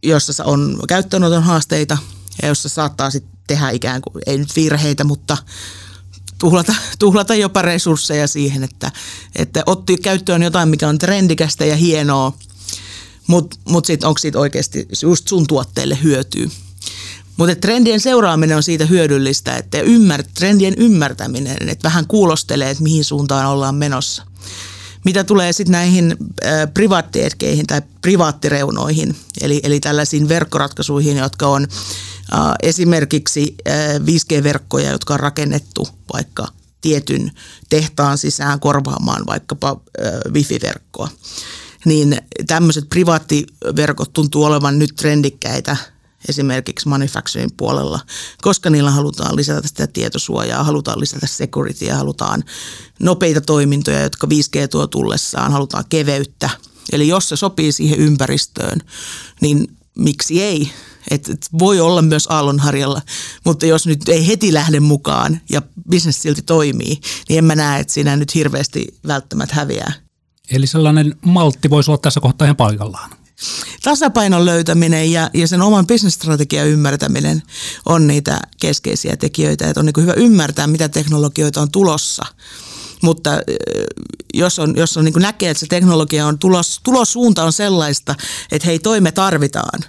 jossa 0.09 0.43
on 0.43 0.79
käyttöönoton 0.87 1.43
haasteita 1.43 1.97
ja 2.41 2.47
jossa 2.47 2.69
saattaa 2.69 3.09
sitten 3.11 3.35
tehdä 3.47 3.69
ikään 3.69 4.01
kuin, 4.01 4.23
ei 4.25 4.37
nyt 4.37 4.55
virheitä, 4.55 5.03
mutta 5.03 5.37
tuhlata, 6.37 6.75
tuhlata 6.99 7.35
jopa 7.35 7.61
resursseja 7.61 8.27
siihen, 8.27 8.63
että, 8.63 8.91
että 9.35 9.63
otti 9.65 9.97
käyttöön 9.97 10.43
jotain, 10.43 10.69
mikä 10.69 10.89
on 10.89 10.97
trendikästä 10.97 11.65
ja 11.65 11.75
hienoa, 11.75 12.37
mutta 13.27 13.57
mut 13.69 13.85
sitten 13.85 14.07
onko 14.07 14.17
siitä 14.17 14.39
oikeasti 14.39 14.87
just 15.01 15.27
sun 15.27 15.47
tuotteelle 15.47 15.97
hyötyy. 16.03 16.51
Mutta 17.37 17.55
trendien 17.55 17.99
seuraaminen 17.99 18.57
on 18.57 18.63
siitä 18.63 18.85
hyödyllistä, 18.85 19.55
että 19.55 19.81
ymmär, 19.81 20.23
trendien 20.33 20.73
ymmärtäminen, 20.77 21.69
että 21.69 21.87
vähän 21.87 22.07
kuulostelee, 22.07 22.69
että 22.69 22.83
mihin 22.83 23.03
suuntaan 23.03 23.45
ollaan 23.45 23.75
menossa. 23.75 24.23
Mitä 25.05 25.23
tulee 25.23 25.53
sitten 25.53 25.71
näihin 25.71 26.17
privaattietkeihin 26.73 27.67
tai 27.67 27.81
privaattireunoihin, 28.01 29.15
eli, 29.41 29.59
eli 29.63 29.79
tällaisiin 29.79 30.29
verkkoratkaisuihin, 30.29 31.17
jotka 31.17 31.47
on 31.47 31.67
äh, 32.33 32.39
esimerkiksi 32.63 33.55
äh, 33.67 33.75
5G-verkkoja, 33.95 34.91
jotka 34.91 35.13
on 35.13 35.19
rakennettu 35.19 35.87
vaikka 36.13 36.47
tietyn 36.81 37.31
tehtaan 37.69 38.17
sisään 38.17 38.59
korvaamaan 38.59 39.25
vaikkapa 39.25 39.69
äh, 39.69 40.33
wifi-verkkoa, 40.33 41.09
niin 41.85 42.17
tämmöiset 42.47 42.89
privaattiverkot 42.89 44.13
tuntuu 44.13 44.43
olevan 44.43 44.79
nyt 44.79 44.95
trendikkäitä– 44.95 45.77
esimerkiksi 46.29 46.87
manufacturing 46.87 47.51
puolella, 47.57 47.99
koska 48.41 48.69
niillä 48.69 48.91
halutaan 48.91 49.35
lisätä 49.35 49.67
sitä 49.67 49.87
tietosuojaa, 49.87 50.63
halutaan 50.63 50.99
lisätä 50.99 51.27
securityä, 51.27 51.95
halutaan 51.95 52.43
nopeita 52.99 53.41
toimintoja, 53.41 54.01
jotka 54.01 54.27
5G 54.27 54.67
tuo 54.67 54.87
tullessaan, 54.87 55.51
halutaan 55.51 55.83
keveyttä. 55.89 56.49
Eli 56.91 57.07
jos 57.07 57.29
se 57.29 57.35
sopii 57.35 57.71
siihen 57.71 57.99
ympäristöön, 57.99 58.81
niin 59.41 59.77
miksi 59.97 60.43
ei? 60.43 60.71
Et, 61.11 61.29
et 61.29 61.47
voi 61.59 61.79
olla 61.79 62.01
myös 62.01 62.27
aallonharjalla, 62.29 63.01
mutta 63.45 63.65
jos 63.65 63.87
nyt 63.87 64.09
ei 64.09 64.27
heti 64.27 64.53
lähde 64.53 64.79
mukaan 64.79 65.41
ja 65.49 65.61
bisnes 65.89 66.21
silti 66.21 66.41
toimii, 66.41 66.99
niin 67.29 67.37
en 67.37 67.45
mä 67.45 67.55
näe, 67.55 67.79
että 67.79 67.93
siinä 67.93 68.15
nyt 68.15 68.35
hirveästi 68.35 68.87
välttämättä 69.07 69.55
häviää. 69.55 69.93
Eli 70.51 70.67
sellainen 70.67 71.15
maltti 71.25 71.69
voisi 71.69 71.91
olla 71.91 71.97
tässä 71.97 72.19
kohtaa 72.19 72.45
ihan 72.45 72.55
paikallaan 72.55 73.24
tasapainon 73.83 74.45
löytäminen 74.45 75.11
ja, 75.11 75.29
ja 75.33 75.47
sen 75.47 75.61
oman 75.61 75.87
bisnesstrategian 75.87 76.67
ymmärtäminen 76.67 77.43
on 77.85 78.07
niitä 78.07 78.39
keskeisiä 78.59 79.17
tekijöitä. 79.17 79.69
Että 79.69 79.79
on 79.79 79.85
niin 79.85 79.93
hyvä 80.01 80.13
ymmärtää, 80.13 80.67
mitä 80.67 80.89
teknologioita 80.89 81.61
on 81.61 81.71
tulossa– 81.71 82.25
mutta 83.05 83.31
jos, 84.35 84.59
on, 84.59 84.73
jos 84.77 84.97
on 84.97 85.05
niin 85.05 85.13
näkee, 85.17 85.49
että 85.49 85.59
se 85.59 85.67
teknologia 85.67 86.27
on 86.27 86.39
tulos, 86.39 86.79
tulossuunta 86.83 87.43
on 87.43 87.53
sellaista, 87.53 88.15
että 88.51 88.65
hei 88.65 88.79
toime 88.79 89.11
tarvitaan, 89.11 89.79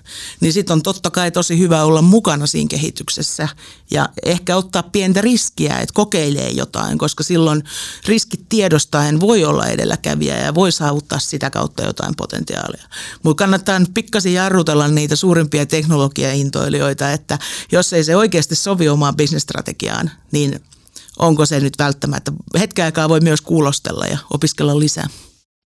niin 0.41 0.53
sitten 0.53 0.73
on 0.73 0.83
totta 0.83 1.11
kai 1.11 1.31
tosi 1.31 1.59
hyvä 1.59 1.85
olla 1.85 2.03
mukana 2.03 2.47
siinä 2.47 2.69
kehityksessä 2.69 3.49
ja 3.91 4.09
ehkä 4.25 4.57
ottaa 4.57 4.83
pientä 4.83 5.21
riskiä, 5.21 5.79
että 5.79 5.95
kokeilee 5.95 6.51
jotain, 6.51 6.99
koska 6.99 7.25
silloin 7.25 7.65
riskit 8.07 8.49
tiedostaen 8.49 9.21
voi 9.21 9.45
olla 9.45 9.67
edelläkävijä 9.67 10.39
ja 10.39 10.55
voi 10.55 10.73
saavuttaa 10.73 11.19
sitä 11.19 11.51
kautta 11.51 11.83
jotain 11.83 12.17
potentiaalia. 12.17 12.85
Mutta 13.23 13.45
kannattaa 13.45 13.79
nyt 13.79 13.95
pikkasen 13.95 14.35
jarrutella 14.35 14.89
niitä 14.89 15.17
suurimpia 15.17 15.67
teknologiaintoilijoita, 15.67 17.13
että 17.13 17.39
jos 17.73 17.93
ei 17.93 18.05
se 18.05 18.17
oikeasti 18.17 18.55
sovi 18.55 18.89
omaan 18.89 19.17
bisnesstrategiaan, 19.17 20.11
niin– 20.33 20.61
onko 21.19 21.47
se 21.47 21.61
nyt 21.61 21.79
välttämättä. 21.79 22.33
Hetken 22.59 22.85
aikaa 22.85 23.09
voi 23.09 23.21
myös 23.21 23.41
kuulostella 23.41 24.07
ja 24.07 24.19
opiskella 24.35 24.79
lisää. 24.79 25.09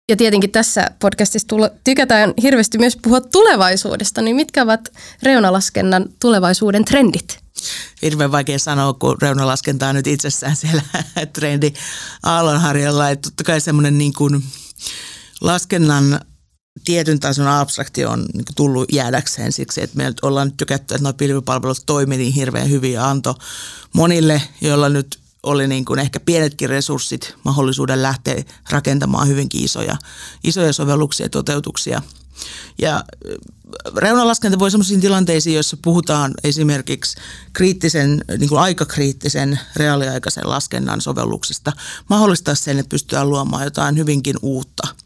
Ja 0.09 0.17
tietenkin 0.17 0.51
tässä 0.51 0.91
podcastissa 0.99 1.49
tulla, 1.49 1.71
tykätään 1.85 2.35
hirveästi 2.43 2.79
myös 2.79 2.97
puhua 3.03 3.21
tulevaisuudesta, 3.21 4.23
niin 4.23 4.37
mitkä 4.37 4.63
ovat 4.63 4.93
reunalaskennan 5.23 6.07
tulevaisuuden 6.21 6.85
trendit? 6.85 7.39
Hirveän 8.03 8.33
vaikea 8.33 8.59
sanoa, 8.59 8.93
kun 8.93 9.17
reunalaskenta 9.23 9.89
on 9.89 9.95
nyt 9.95 10.07
itsessään 10.07 10.57
siellä 10.57 10.83
trendi 11.33 11.73
aallonharjalla. 12.23 13.11
Että 13.11 13.31
totta 13.31 13.45
kai 13.45 13.61
semmoinen 13.61 13.99
niin 13.99 14.13
kuin 14.13 14.45
laskennan 15.41 16.21
tietyn 16.85 17.21
tason 17.21 17.47
abstraktio 17.47 18.11
on 18.11 18.27
niin 18.35 18.45
tullut 18.57 18.93
jäädäkseen 18.93 19.53
siksi, 19.53 19.83
että 19.83 19.97
me 19.97 20.13
ollaan 20.23 20.49
nyt 20.49 20.57
tykätty, 20.57 20.95
että 20.95 21.03
nuo 21.03 21.13
pilvipalvelut 21.13 21.83
toimii 21.87 22.19
niin 22.19 22.33
hirveän 22.33 22.71
hyvin 22.71 22.93
ja 22.93 23.09
antoi 23.09 23.35
monille, 23.93 24.43
joilla 24.61 24.89
nyt 24.89 25.19
oli 25.47 25.69
niin 25.69 25.85
kuin 25.85 25.99
ehkä 25.99 26.21
pienetkin 26.21 26.69
resurssit 26.69 27.35
mahdollisuuden 27.45 28.03
lähteä 28.03 28.45
rakentamaan 28.71 29.29
hyvinkin 29.29 29.65
isoja, 29.65 29.97
isoja 30.45 30.73
sovelluksia 30.73 31.27
ja 31.27 31.31
toteutuksia. 31.31 32.03
Ja 32.79 33.05
reunalaskenta 33.97 34.59
voi 34.59 34.71
sellaisiin 34.71 35.01
tilanteisiin, 35.01 35.55
joissa 35.55 35.77
puhutaan 35.83 36.35
esimerkiksi 36.45 37.17
kriittisen, 37.53 38.25
niin 38.39 38.49
kuin 38.49 38.61
aikakriittisen 38.61 39.61
reaaliaikaisen 39.77 40.51
laskennan 40.51 41.01
sovelluksista, 41.01 41.73
mahdollistaa 42.11 42.55
sen, 42.55 42.79
että 42.79 42.91
pystytään 42.91 43.31
luomaan 43.31 43.65
jotain 43.65 43.97
hyvinkin 43.97 44.37
uutta– 44.43 44.89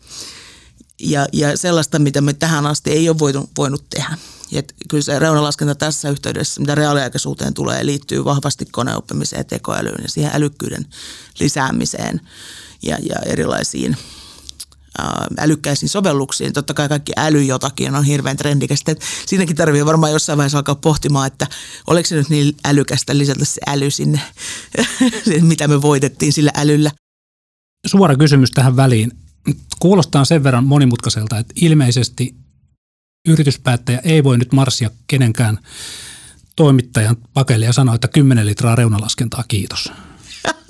ja, 1.00 1.26
ja 1.33 1.57
sellaista, 1.57 1.98
mitä 1.98 2.20
me 2.20 2.33
tähän 2.33 2.66
asti 2.66 2.90
ei 2.90 3.09
ole 3.09 3.18
voinut, 3.18 3.50
voinut 3.57 3.85
tehdä. 3.90 4.18
Et 4.59 4.75
kyllä 4.89 5.03
se 5.03 5.19
reunalaskenta 5.19 5.75
tässä 5.75 6.11
yhteydessä, 6.11 6.61
mitä 6.61 6.75
reaaliaikaisuuteen 6.75 7.55
tulee, 7.55 7.87
liittyy 7.87 8.25
vahvasti 8.25 8.65
koneoppimiseen 8.65 9.41
ja 9.41 9.45
tekoälyyn 9.45 10.03
ja 10.03 10.09
siihen 10.09 10.31
älykkyyden 10.35 10.87
lisäämiseen 11.41 12.21
ja, 12.83 12.99
ja 13.03 13.17
erilaisiin 13.27 13.97
älykkäisiin 15.39 15.89
sovelluksiin. 15.89 16.53
Totta 16.53 16.75
kai 16.75 16.89
kaikki 16.89 17.13
äly 17.17 17.43
jotakin 17.43 17.95
on 17.95 18.05
hirveän 18.05 18.37
trendikästä. 18.37 18.97
siinäkin 19.27 19.57
tarvii 19.57 19.87
varmaan 19.87 20.13
jossain 20.13 20.37
vaiheessa 20.37 20.59
alkaa 20.59 20.75
pohtimaan, 20.75 21.27
että 21.27 21.47
oliko 21.87 22.07
se 22.07 22.17
nyt 22.17 22.29
niin 22.29 22.57
älykästä 22.65 23.19
lisätä 23.19 23.45
se 23.45 23.61
äly 23.67 23.91
sinne, 23.91 24.21
mitä 25.41 25.69
me 25.69 25.83
voitettiin 25.83 26.33
sillä 26.33 26.51
älyllä. 26.55 26.91
Suora 27.87 28.17
kysymys 28.17 28.51
tähän 28.51 28.77
väliin. 28.77 29.13
Kuulostaa 29.79 30.25
sen 30.25 30.45
verran 30.45 30.67
monimutkaiselta, 30.67 31.39
että 31.39 31.55
ilmeisesti 31.57 32.35
yrityspäättäjä 33.29 34.01
ei 34.05 34.25
voi 34.25 34.39
nyt 34.39 34.53
marssia 34.53 34.91
kenenkään 35.07 35.59
toimittajan 36.57 37.17
pakelle 37.35 37.67
ja 37.67 37.73
sanoa, 37.73 37.95
että 37.95 38.09
10 38.09 38.47
litraa 38.47 38.75
reunalaskentaa, 38.75 39.45
kiitos. 39.49 39.93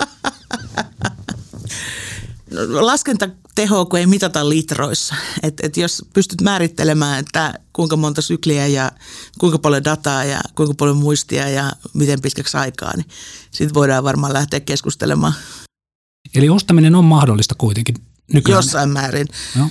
No, 2.51 2.87
laskentateho, 2.87 3.87
kun 3.87 3.99
ei 3.99 4.07
mitata 4.07 4.49
litroissa. 4.49 5.15
Et, 5.43 5.55
et 5.63 5.77
jos 5.77 6.05
pystyt 6.15 6.41
määrittelemään, 6.41 7.19
että 7.19 7.55
kuinka 7.73 7.97
monta 7.97 8.23
sykliä 8.23 8.67
ja 8.67 8.93
kuinka 9.39 9.59
paljon 9.59 9.85
dataa 9.85 10.25
ja 10.25 10.41
kuinka 10.55 10.75
paljon 10.75 10.97
muistia 10.97 11.49
ja 11.49 11.73
miten 11.95 12.21
pitkäksi 12.21 12.57
aikaa, 12.57 12.97
niin 12.97 13.07
sitten 13.51 13.75
voidaan 13.75 14.05
varmaan 14.05 14.33
lähteä 14.33 14.61
keskustelemaan. 14.61 15.33
Eli 16.35 16.49
ostaminen 16.49 16.95
on 16.95 17.05
mahdollista 17.05 17.55
kuitenkin 17.55 17.95
nykyään. 18.33 18.59
Jossain 18.59 18.91
määrin. 18.91 19.27
No. 19.57 19.71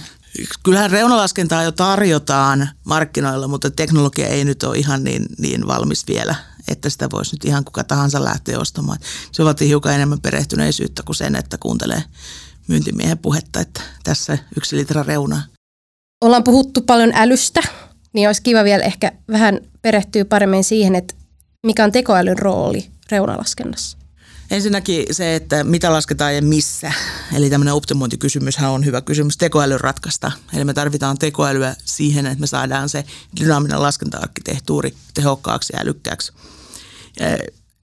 Kyllähän 0.63 0.91
reunalaskentaa 0.91 1.63
jo 1.63 1.71
tarjotaan 1.71 2.69
markkinoilla, 2.83 3.47
mutta 3.47 3.71
teknologia 3.71 4.27
ei 4.27 4.45
nyt 4.45 4.63
ole 4.63 4.77
ihan 4.77 5.03
niin, 5.03 5.25
niin 5.37 5.67
valmis 5.67 6.07
vielä, 6.07 6.35
että 6.67 6.89
sitä 6.89 7.09
voisi 7.11 7.35
nyt 7.35 7.45
ihan 7.45 7.65
kuka 7.65 7.83
tahansa 7.83 8.23
lähteä 8.23 8.59
ostamaan. 8.59 8.99
Se 9.31 9.45
vaatii 9.45 9.67
hiukan 9.67 9.93
enemmän 9.93 10.21
perehtyneisyyttä 10.21 11.03
kuin 11.05 11.15
sen, 11.15 11.35
että 11.35 11.57
kuuntelee 11.57 12.03
myyntimiehen 12.67 13.17
puhetta, 13.17 13.59
että 13.59 13.81
tässä 14.03 14.37
yksi 14.57 14.75
litra 14.75 15.03
reunaa. 15.03 15.41
Ollaan 16.21 16.43
puhuttu 16.43 16.81
paljon 16.81 17.11
älystä, 17.15 17.61
niin 18.13 18.29
olisi 18.29 18.41
kiva 18.41 18.63
vielä 18.63 18.83
ehkä 18.83 19.11
vähän 19.31 19.59
perehtyä 19.81 20.25
paremmin 20.25 20.63
siihen, 20.63 20.95
että 20.95 21.13
mikä 21.65 21.83
on 21.83 21.91
tekoälyn 21.91 22.39
rooli 22.39 22.89
reunalaskennassa. 23.11 23.98
Ensinnäkin 24.51 25.05
se, 25.11 25.35
että 25.35 25.63
mitä 25.63 25.93
lasketaan 25.93 26.35
ja 26.35 26.41
missä. 26.41 26.91
Eli 27.35 27.49
tämmöinen 27.49 27.73
optimointikysymyshän 27.73 28.71
on 28.71 28.85
hyvä 28.85 29.01
kysymys 29.01 29.37
tekoälyn 29.37 29.81
ratkaista. 29.81 30.31
Eli 30.53 30.65
me 30.65 30.73
tarvitaan 30.73 31.17
tekoälyä 31.17 31.75
siihen, 31.85 32.25
että 32.25 32.39
me 32.39 32.47
saadaan 32.47 32.89
se 32.89 33.03
dynaaminen 33.39 33.81
laskenta-arkkitehtuuri 33.81 34.93
tehokkaaksi 35.13 35.73
ja 35.73 35.81
älykkääksi 35.81 36.33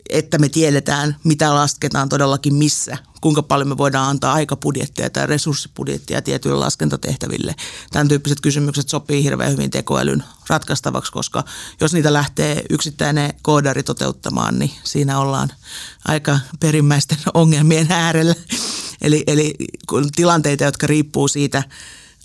että 0.09 0.39
me 0.39 0.49
tiedetään, 0.49 1.17
mitä 1.25 1.55
lasketaan 1.55 2.09
todellakin 2.09 2.55
missä, 2.55 2.99
kuinka 3.21 3.43
paljon 3.43 3.69
me 3.69 3.77
voidaan 3.77 4.09
antaa 4.09 4.33
aikapudjettia 4.33 5.11
tai 5.11 5.27
resurssipudjettia 5.27 6.23
tietyille 6.23 6.59
laskentatehtäville. 6.59 7.55
Tämän 7.93 8.09
tyyppiset 8.09 8.41
kysymykset 8.41 8.89
sopii 8.89 9.25
hirveän 9.25 9.53
hyvin 9.53 9.71
tekoälyn 9.71 10.25
ratkaistavaksi, 10.49 11.13
koska 11.13 11.45
jos 11.81 11.93
niitä 11.95 12.13
lähtee 12.13 12.63
yksittäinen 12.71 13.35
koodari 13.43 13.83
toteuttamaan, 13.83 14.59
niin 14.59 14.71
siinä 14.85 15.19
ollaan 15.19 15.53
aika 16.05 16.39
perimmäisten 16.61 17.19
ongelmien 17.35 17.87
äärellä. 17.91 18.35
Eli, 19.03 19.25
eli 19.27 19.55
tilanteita, 20.17 20.65
jotka 20.65 20.87
riippuu 20.87 21.29
siitä, 21.29 21.63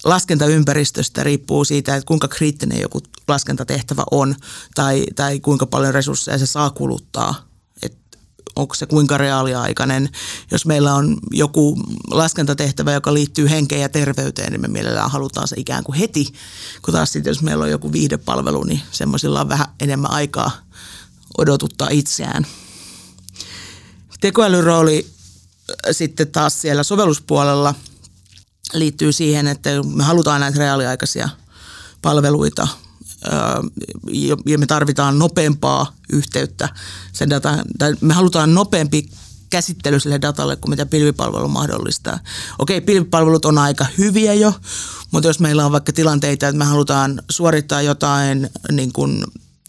laskentaympäristöstä 0.04 1.24
riippuu 1.24 1.66
siitä, 1.66 1.96
että 1.96 2.08
kuinka 2.08 2.28
kriittinen 2.28 2.82
joku 2.82 3.00
laskentatehtävä 3.28 4.04
on 4.12 4.36
tai, 4.76 5.06
tai 5.16 5.40
kuinka 5.40 5.66
paljon 5.66 5.94
resursseja 5.94 6.38
se 6.38 6.46
saa 6.46 6.70
kuluttaa 6.70 7.51
onko 8.56 8.76
se 8.76 8.86
kuinka 8.86 9.18
reaaliaikainen. 9.18 10.10
Jos 10.52 10.66
meillä 10.66 10.96
on 10.96 11.18
joku 11.32 11.78
laskentatehtävä, 12.12 12.94
joka 12.94 13.14
liittyy 13.14 13.50
henkeen 13.50 13.82
ja 13.82 13.90
terveyteen, 13.90 14.52
niin 14.52 14.62
me 14.62 14.68
mielellään 14.68 15.12
halutaan 15.12 15.48
se 15.48 15.56
ikään 15.60 15.84
kuin 15.84 15.98
heti. 15.98 16.34
Kun 16.82 16.94
taas 16.94 17.12
sitten, 17.12 17.32
jos 17.32 17.42
meillä 17.42 17.64
on 17.64 17.72
joku 17.72 17.92
viihdepalvelu, 17.92 18.64
niin 18.64 18.82
semmoisilla 18.92 19.42
on 19.42 19.50
vähän 19.50 19.68
enemmän 19.80 20.12
aikaa 20.12 20.52
odotuttaa 21.38 21.90
itseään. 21.90 22.48
Tekoälyn 24.22 24.64
rooli 24.64 25.08
sitten 25.92 26.32
taas 26.32 26.62
siellä 26.62 26.84
sovelluspuolella 26.84 27.76
liittyy 28.74 29.12
siihen, 29.12 29.48
että 29.48 29.70
me 29.84 30.04
halutaan 30.04 30.42
näitä 30.42 30.60
reaaliaikaisia 30.60 31.30
palveluita 32.02 32.68
ja 34.46 34.58
me 34.58 34.66
tarvitaan 34.66 35.20
nopeampaa 35.20 35.94
yhteyttä 36.14 36.70
sen 37.14 37.30
data, 37.30 37.58
tai 37.78 37.94
me 38.02 38.14
halutaan 38.14 38.54
nopeampi 38.54 39.10
käsittely 39.50 40.00
sille 40.00 40.22
datalle 40.22 40.56
kuin 40.56 40.70
mitä 40.70 40.86
pilvipalvelu 40.86 41.48
mahdollistaa. 41.48 42.20
Okei, 42.60 42.82
pilvipalvelut 42.82 43.46
on 43.46 43.58
aika 43.58 43.86
hyviä 43.98 44.34
jo, 44.34 44.54
mutta 45.12 45.30
jos 45.30 45.40
meillä 45.40 45.66
on 45.66 45.72
vaikka 45.72 45.94
tilanteita, 45.94 46.48
että 46.48 46.58
me 46.58 46.66
halutaan 46.66 47.22
suorittaa 47.30 47.82
jotain 47.82 48.50
niin 48.72 48.94
kuin 48.94 49.24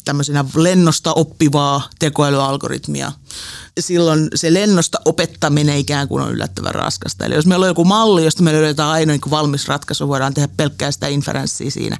tämmöisenä 0.05 0.45
lennosta 0.55 1.13
oppivaa 1.13 1.89
tekoälyalgoritmia. 1.99 3.13
Silloin 3.81 4.29
se 4.35 4.55
lennosta 4.55 4.99
opettaminen 5.05 5.77
ikään 5.77 6.09
kuin 6.09 6.23
on 6.23 6.33
yllättävän 6.33 6.75
raskasta. 6.75 7.25
Eli 7.25 7.35
jos 7.35 7.47
meillä 7.47 7.65
on 7.65 7.71
joku 7.71 7.85
malli, 7.85 8.25
josta 8.25 8.43
me 8.43 8.53
löydetään 8.53 8.89
aina 8.89 9.13
niin 9.13 9.31
valmis 9.31 9.69
ratkaisu, 9.69 10.09
voidaan 10.09 10.35
tehdä 10.35 10.49
pelkkää 10.57 10.91
sitä 10.91 11.07
inferenssiä 11.07 11.71
siinä, 11.71 11.97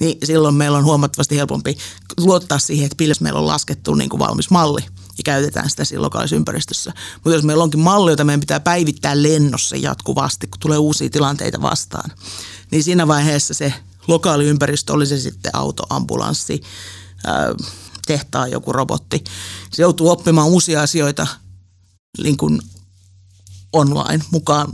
niin 0.00 0.18
silloin 0.24 0.54
meillä 0.54 0.78
on 0.78 0.84
huomattavasti 0.84 1.36
helpompi 1.36 1.78
luottaa 2.18 2.58
siihen, 2.58 2.84
että 2.84 2.96
pilves 2.96 3.20
meillä 3.20 3.40
on 3.40 3.46
laskettu 3.46 3.94
niin 3.94 4.10
kuin 4.10 4.20
valmis 4.20 4.50
malli 4.50 4.80
ja 5.18 5.22
käytetään 5.24 5.70
sitä 5.70 5.84
siinä 5.84 6.02
lokaalissa 6.02 6.36
ympäristössä. 6.36 6.92
Mutta 7.14 7.36
jos 7.36 7.44
meillä 7.44 7.64
onkin 7.64 7.80
malli, 7.80 8.10
jota 8.10 8.24
meidän 8.24 8.40
pitää 8.40 8.60
päivittää 8.60 9.22
lennossa 9.22 9.76
jatkuvasti, 9.76 10.46
kun 10.46 10.60
tulee 10.60 10.78
uusia 10.78 11.10
tilanteita 11.10 11.62
vastaan, 11.62 12.10
niin 12.70 12.84
siinä 12.84 13.08
vaiheessa 13.08 13.54
se 13.54 13.74
lokaali 14.06 14.44
ympäristö, 14.44 14.92
oli 14.92 15.06
se 15.06 15.18
sitten 15.18 15.56
auto, 15.56 15.82
ambulanssi, 15.90 16.62
tehtaa 18.06 18.48
joku 18.48 18.72
robotti. 18.72 19.24
Se 19.72 19.82
joutuu 19.82 20.08
oppimaan 20.10 20.48
uusia 20.48 20.82
asioita 20.82 21.26
niin 22.22 22.36
kuin 22.36 22.60
online 23.72 24.24
mukaan. 24.30 24.68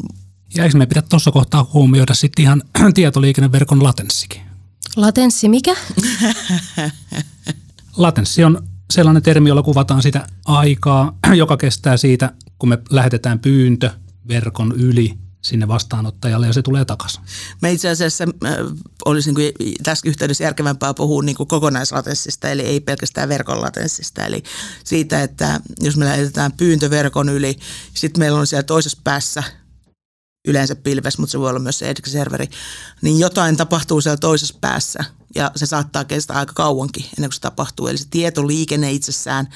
Ja 0.54 0.64
eikö 0.64 0.78
me 0.78 0.86
pidä 0.86 1.02
tuossa 1.02 1.30
kohtaa 1.30 1.70
huomioida 1.72 2.14
sitten 2.14 2.42
ihan 2.42 2.62
tietoliikenneverkon 2.94 3.82
latenssikin? 3.82 4.40
Latenssi 4.96 5.48
mikä? 5.48 5.76
Latenssi 7.96 8.44
on 8.44 8.68
sellainen 8.92 9.22
termi, 9.22 9.48
jolla 9.48 9.62
kuvataan 9.62 10.02
sitä 10.02 10.26
aikaa, 10.44 11.18
joka 11.34 11.56
kestää 11.56 11.96
siitä, 11.96 12.32
kun 12.58 12.68
me 12.68 12.78
lähetetään 12.90 13.38
pyyntö 13.38 13.90
verkon 14.28 14.72
yli 14.76 15.18
sinne 15.42 15.68
vastaanottajalle 15.68 16.46
ja 16.46 16.52
se 16.52 16.62
tulee 16.62 16.84
takaisin. 16.84 17.22
Me 17.62 17.72
itse 17.72 17.88
asiassa 17.88 18.24
äh, 18.24 18.52
olisi 19.04 19.32
niin 19.32 19.52
kuin 19.54 19.74
tässä 19.82 20.08
yhteydessä 20.08 20.44
järkevämpää 20.44 20.94
puhua 20.94 21.22
niin 21.22 21.36
kokonaislatenssista, 21.36 22.48
eli 22.48 22.62
ei 22.62 22.80
pelkästään 22.80 23.28
verkon 23.28 23.60
latenssista. 23.60 24.26
Eli 24.26 24.42
siitä, 24.84 25.22
että 25.22 25.60
jos 25.80 25.96
me 25.96 26.04
lähetetään 26.04 26.52
pyyntö 26.52 26.90
verkon 26.90 27.28
yli, 27.28 27.58
sitten 27.94 28.20
meillä 28.20 28.38
on 28.38 28.46
siellä 28.46 28.62
toisessa 28.62 28.98
päässä 29.04 29.42
yleensä 30.48 30.76
pilves, 30.76 31.18
mutta 31.18 31.32
se 31.32 31.40
voi 31.40 31.50
olla 31.50 31.60
myös 31.60 31.78
se 31.78 31.94
serveri 32.06 32.46
niin 33.02 33.18
jotain 33.18 33.56
tapahtuu 33.56 34.00
siellä 34.00 34.16
toisessa 34.16 34.54
päässä 34.60 35.04
ja 35.34 35.50
se 35.56 35.66
saattaa 35.66 36.04
kestää 36.04 36.38
aika 36.38 36.52
kauankin 36.52 37.04
ennen 37.04 37.30
kuin 37.30 37.32
se 37.32 37.40
tapahtuu. 37.40 37.86
Eli 37.86 37.98
se 37.98 38.06
tietoliikenne 38.10 38.92
itsessään 38.92 39.48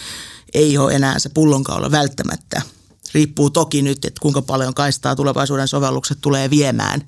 ei 0.55 0.79
ole 0.79 0.93
enää 0.93 1.19
se 1.19 1.29
pullonkaula 1.29 1.91
välttämättä– 1.91 2.63
Riippuu 3.15 3.51
toki 3.51 3.83
nyt, 3.83 4.05
että 4.05 4.21
kuinka 4.21 4.43
paljon 4.43 4.75
kaistaa 4.75 5.17
tulevaisuuden 5.17 5.69
sovellukset 5.69 6.19
tulee 6.21 6.51
viemään. 6.51 7.03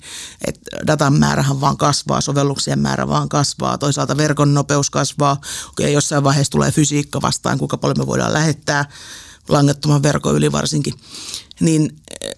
Et 0.47 0.59
datan 0.87 1.13
määrähän 1.13 1.61
vaan 1.61 1.77
kasvaa, 1.77 2.21
sovelluksien 2.21 2.79
määrä 2.79 3.07
vaan 3.07 3.29
kasvaa, 3.29 3.77
toisaalta 3.77 4.17
verkon 4.17 4.53
nopeus 4.53 4.89
kasvaa. 4.89 5.41
Okei, 5.69 5.93
jossain 5.93 6.23
vaiheessa 6.23 6.51
tulee 6.51 6.71
fysiikka 6.71 7.21
vastaan, 7.21 7.57
kuinka 7.57 7.77
paljon 7.77 7.97
me 7.97 8.07
voidaan 8.07 8.33
lähettää 8.33 8.85
langattoman 9.49 10.03
verkon 10.03 10.35
yli 10.35 10.51
varsinkin. 10.51 10.93
Niin 11.59 11.95
eh, 12.21 12.33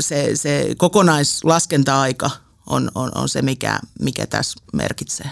se, 0.00 0.30
se 0.34 0.74
kokonaislaskenta-aika 0.76 2.30
on, 2.66 2.90
on, 2.94 3.10
on 3.14 3.28
se, 3.28 3.42
mikä, 3.42 3.80
mikä 4.00 4.26
tässä 4.26 4.60
merkitsee. 4.72 5.30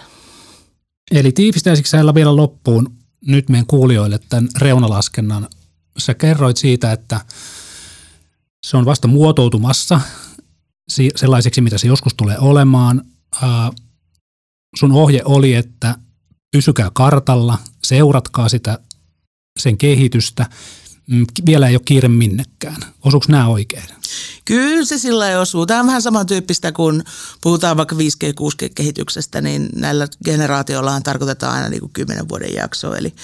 Eli 1.11 1.33
tiivistäisikö 1.33 1.88
sä 1.88 2.14
vielä 2.14 2.37
loppuun 2.37 2.96
nyt 3.27 3.49
meidän 3.49 3.66
kuulijoille 3.66 4.20
tämän 4.29 4.49
reunalaskennan? 4.59 5.49
Sä 5.99 6.14
kerroit 6.14 6.57
siitä, 6.57 6.92
että 6.92 7.20
se 8.66 8.76
on 8.76 8.85
vasta 8.85 9.09
muotoutumassa 9.09 10.00
sellaiseksi, 11.16 11.61
mitä 11.61 11.79
se 11.79 11.87
joskus 11.87 12.14
tulee 12.14 12.38
olemaan. 12.38 13.02
Sun 14.79 14.92
ohje 14.92 15.22
oli, 15.24 15.55
että 15.55 15.98
pysykää 16.52 16.90
kartalla, 16.94 17.59
seuratkaa 17.85 18.48
sitä, 18.48 18.79
sen 19.59 19.79
kehitystä. 19.79 20.46
Mm, 21.07 21.27
vielä 21.47 21.69
ei 21.69 21.75
ole 21.75 21.83
kiire 21.85 22.09
minnekään. 22.09 22.77
Osuuko 23.03 23.27
nämä 23.29 23.49
oikein? 23.49 23.85
Kyllä 24.45 24.85
se 24.85 24.99
sillä 24.99 25.40
osuu. 25.40 25.66
Tämä 25.66 25.81
on 25.81 25.87
vähän 25.87 26.03
samantyyppistä 26.03 26.73
kuin 26.73 27.05
puhutaan 27.40 27.77
vaikka 27.77 27.97
5G, 27.97 28.33
6G-kehityksestä, 28.40 29.40
niin 29.40 29.69
näillä 29.75 30.09
generaatioilla 30.25 31.01
tarkoitetaan 31.01 31.55
aina 31.55 31.69
niin 31.69 31.81
kuin 31.81 31.92
10 31.92 32.29
vuoden 32.29 32.55
jaksoa. 32.55 32.97
Eli, 32.97 33.14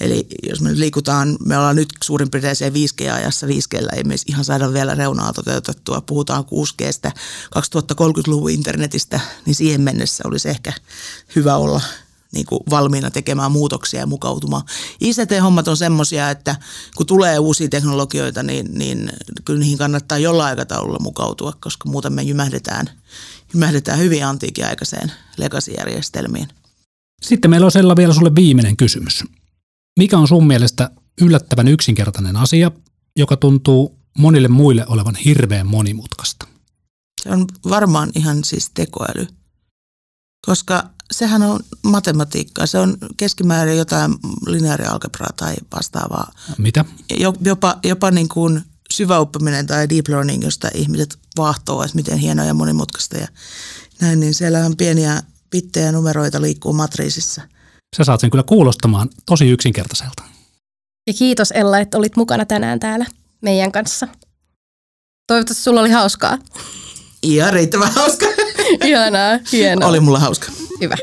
eli 0.00 0.26
jos 0.48 0.60
me 0.60 0.68
nyt 0.68 0.78
liikutaan, 0.78 1.36
me 1.46 1.58
ollaan 1.58 1.76
nyt 1.76 1.88
suurin 2.04 2.30
piirtein 2.30 2.72
5G-ajassa, 2.72 3.46
5G 3.46 3.96
ei 3.96 4.04
me 4.04 4.14
ihan 4.26 4.44
saada 4.44 4.72
vielä 4.72 4.94
reunaa 4.94 5.32
toteutettua. 5.32 6.00
Puhutaan 6.00 6.44
6Gstä, 6.44 7.10
2030-luvun 7.58 8.50
internetistä, 8.50 9.20
niin 9.46 9.54
siihen 9.54 9.80
mennessä 9.80 10.24
olisi 10.26 10.48
ehkä 10.48 10.72
hyvä 11.36 11.56
olla– 11.56 11.80
niin 12.32 12.46
kuin 12.46 12.60
valmiina 12.70 13.10
tekemään 13.10 13.52
muutoksia 13.52 14.00
ja 14.00 14.06
mukautumaan. 14.06 14.62
ICT-hommat 15.00 15.68
on 15.68 15.76
semmoisia, 15.76 16.30
että 16.30 16.56
kun 16.96 17.06
tulee 17.06 17.38
uusia 17.38 17.68
teknologioita, 17.68 18.42
niin, 18.42 18.78
niin 18.78 19.12
kyllä 19.44 19.60
niihin 19.60 19.78
kannattaa 19.78 20.18
jollain 20.18 20.48
aikataululla 20.48 20.98
mukautua, 21.00 21.52
koska 21.60 21.88
muuten 21.88 22.12
me 22.12 22.22
jymähdetään, 22.22 22.90
jymähdetään 23.54 23.98
hyvin 23.98 24.26
antiikiaikaiseen 24.26 25.12
legacy-järjestelmiin. 25.36 26.48
Sitten 27.22 27.50
meillä 27.50 27.64
on 27.64 27.72
Sella 27.72 27.96
vielä 27.96 28.14
sulle 28.14 28.34
viimeinen 28.34 28.76
kysymys. 28.76 29.24
Mikä 29.98 30.18
on 30.18 30.28
sun 30.28 30.46
mielestä 30.46 30.90
yllättävän 31.20 31.68
yksinkertainen 31.68 32.36
asia, 32.36 32.70
joka 33.16 33.36
tuntuu 33.36 33.98
monille 34.18 34.48
muille 34.48 34.86
olevan 34.86 35.14
hirveän 35.14 35.66
monimutkaista? 35.66 36.48
Se 37.22 37.30
on 37.30 37.46
varmaan 37.70 38.10
ihan 38.14 38.44
siis 38.44 38.70
tekoäly. 38.74 39.26
Koska 40.46 40.90
sehän 41.12 41.42
on 41.42 41.60
matematiikkaa. 41.82 42.66
Se 42.66 42.78
on 42.78 42.96
keskimäärin 43.16 43.78
jotain 43.78 44.14
lineaarialgebraa 44.46 45.30
tai 45.36 45.54
vastaavaa. 45.76 46.32
Mitä? 46.58 46.84
Jopa, 47.40 47.78
jopa 47.84 48.10
niin 48.10 48.28
kuin 48.28 48.62
syväoppiminen 48.90 49.66
tai 49.66 49.88
deep 49.88 50.08
learning, 50.08 50.44
josta 50.44 50.68
ihmiset 50.74 51.18
vahtoo, 51.36 51.82
että 51.82 51.96
miten 51.96 52.18
hienoa 52.18 52.44
ja 52.44 52.54
monimutkaista 52.54 53.16
ja 53.16 53.28
näin, 54.00 54.20
niin 54.20 54.34
siellä 54.34 54.58
on 54.66 54.76
pieniä 54.76 55.22
pittejä 55.50 55.92
numeroita 55.92 56.42
liikkuu 56.42 56.72
matriisissa. 56.72 57.42
Sä 57.96 58.04
saat 58.04 58.20
sen 58.20 58.30
kyllä 58.30 58.44
kuulostamaan 58.44 59.08
tosi 59.26 59.48
yksinkertaiselta. 59.48 60.22
Ja 61.06 61.14
kiitos 61.14 61.50
Ella, 61.50 61.78
että 61.78 61.98
olit 61.98 62.16
mukana 62.16 62.44
tänään 62.44 62.80
täällä 62.80 63.06
meidän 63.40 63.72
kanssa. 63.72 64.08
Toivottavasti 65.26 65.64
sulla 65.64 65.80
oli 65.80 65.90
hauskaa. 65.90 66.38
Ihan 67.22 67.52
riittävän 67.52 67.92
hauskaa. 67.92 68.28
Ihanaa, 68.84 69.38
hienoa. 69.52 69.88
Oli 69.88 70.00
mulla 70.00 70.18
hauska. 70.18 70.52
Hyvä. 70.80 70.96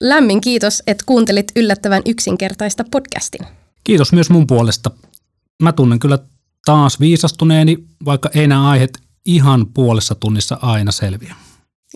Lämmin 0.00 0.40
kiitos, 0.40 0.82
että 0.86 1.04
kuuntelit 1.06 1.52
yllättävän 1.56 2.02
yksinkertaista 2.06 2.84
podcastin. 2.90 3.46
Kiitos 3.84 4.12
myös 4.12 4.30
mun 4.30 4.46
puolesta. 4.46 4.90
Mä 5.62 5.72
tunnen 5.72 5.98
kyllä 5.98 6.18
taas 6.64 7.00
viisastuneeni, 7.00 7.76
vaikka 8.04 8.30
ei 8.34 8.46
nämä 8.46 8.70
aiheet 8.70 8.98
ihan 9.26 9.66
puolessa 9.66 10.14
tunnissa 10.14 10.58
aina 10.62 10.92
selviä. 10.92 11.34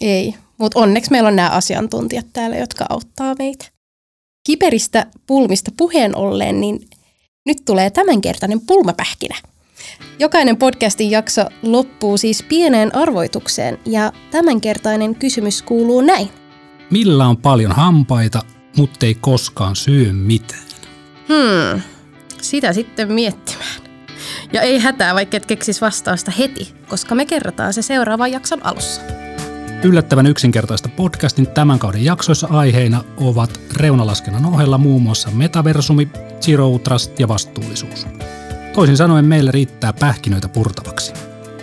Ei, 0.01 0.35
mutta 0.59 0.79
onneksi 0.79 1.11
meillä 1.11 1.29
on 1.29 1.37
nämä 1.37 1.51
asiantuntijat 1.51 2.27
täällä, 2.33 2.57
jotka 2.57 2.87
auttaa 2.89 3.35
meitä. 3.39 3.65
Kiperistä 4.47 5.07
pulmista 5.27 5.71
puheen 5.77 6.17
ollen, 6.17 6.61
niin 6.61 6.89
nyt 7.47 7.59
tulee 7.65 7.91
tämänkertainen 7.91 8.61
pulmapähkinä. 8.61 9.37
Jokainen 10.19 10.57
podcastin 10.57 11.11
jakso 11.11 11.45
loppuu 11.63 12.19
siis 12.19 12.43
pieneen 12.43 12.97
arvoitukseen 12.97 13.79
ja 13.87 14.13
tämänkertainen 14.31 15.15
kysymys 15.15 15.63
kuuluu 15.63 16.01
näin. 16.01 16.29
Millä 16.91 17.27
on 17.27 17.37
paljon 17.37 17.73
hampaita, 17.73 18.43
mutta 18.77 19.07
ei 19.07 19.15
koskaan 19.15 19.77
syö 19.77 20.13
mitään? 20.13 20.63
Hmm, 21.29 21.81
sitä 22.41 22.73
sitten 22.73 23.13
miettimään. 23.13 23.83
Ja 24.53 24.61
ei 24.61 24.79
hätää, 24.79 25.15
vaikka 25.15 25.37
et 25.37 25.47
keksis 25.47 25.81
vastausta 25.81 26.31
heti, 26.31 26.75
koska 26.89 27.15
me 27.15 27.27
kerrotaan 27.27 27.73
se 27.73 27.83
seuraavan 27.83 28.33
jakson 28.33 28.67
alussa. 28.67 29.01
Yllättävän 29.85 30.27
yksinkertaista 30.27 30.89
podcastin 30.89 31.47
tämän 31.47 31.79
kauden 31.79 32.05
jaksoissa 32.05 32.49
aiheina 32.51 33.05
ovat 33.17 33.61
reunalaskennan 33.77 34.47
ohella 34.47 34.79
muun 34.79 35.03
muassa 35.03 35.31
metaversumi, 35.31 36.09
zero 36.41 36.79
trust 36.79 37.21
ja 37.21 37.29
vastuullisuus. 37.29 38.07
Toisin 38.73 38.97
sanoen 38.97 39.25
meillä 39.25 39.51
riittää 39.51 39.93
pähkinöitä 39.93 40.49
purtavaksi. 40.49 41.13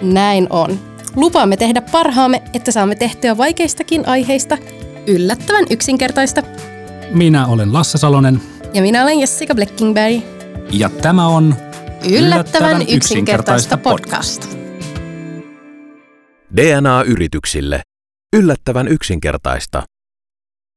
Näin 0.01 0.47
on. 0.49 0.79
Lupaamme 1.15 1.57
tehdä 1.57 1.81
parhaamme, 1.81 2.43
että 2.53 2.71
saamme 2.71 2.95
tehtyä 2.95 3.37
vaikeistakin 3.37 4.07
aiheista 4.07 4.57
yllättävän 5.07 5.65
yksinkertaista. 5.69 6.41
Minä 7.11 7.47
olen 7.47 7.73
Lasse 7.73 7.97
Salonen. 7.97 8.41
Ja 8.73 8.81
minä 8.81 9.03
olen 9.03 9.19
Jessica 9.19 9.55
Bleckingberg. 9.55 10.23
Ja 10.71 10.89
tämä 10.89 11.27
on 11.27 11.55
Yllättävän 12.11 12.81
yksinkertaista 12.89 13.77
podcast. 13.77 14.57
DNA-yrityksille. 16.57 17.81
Yllättävän 18.35 18.87
yksinkertaista. 18.87 19.83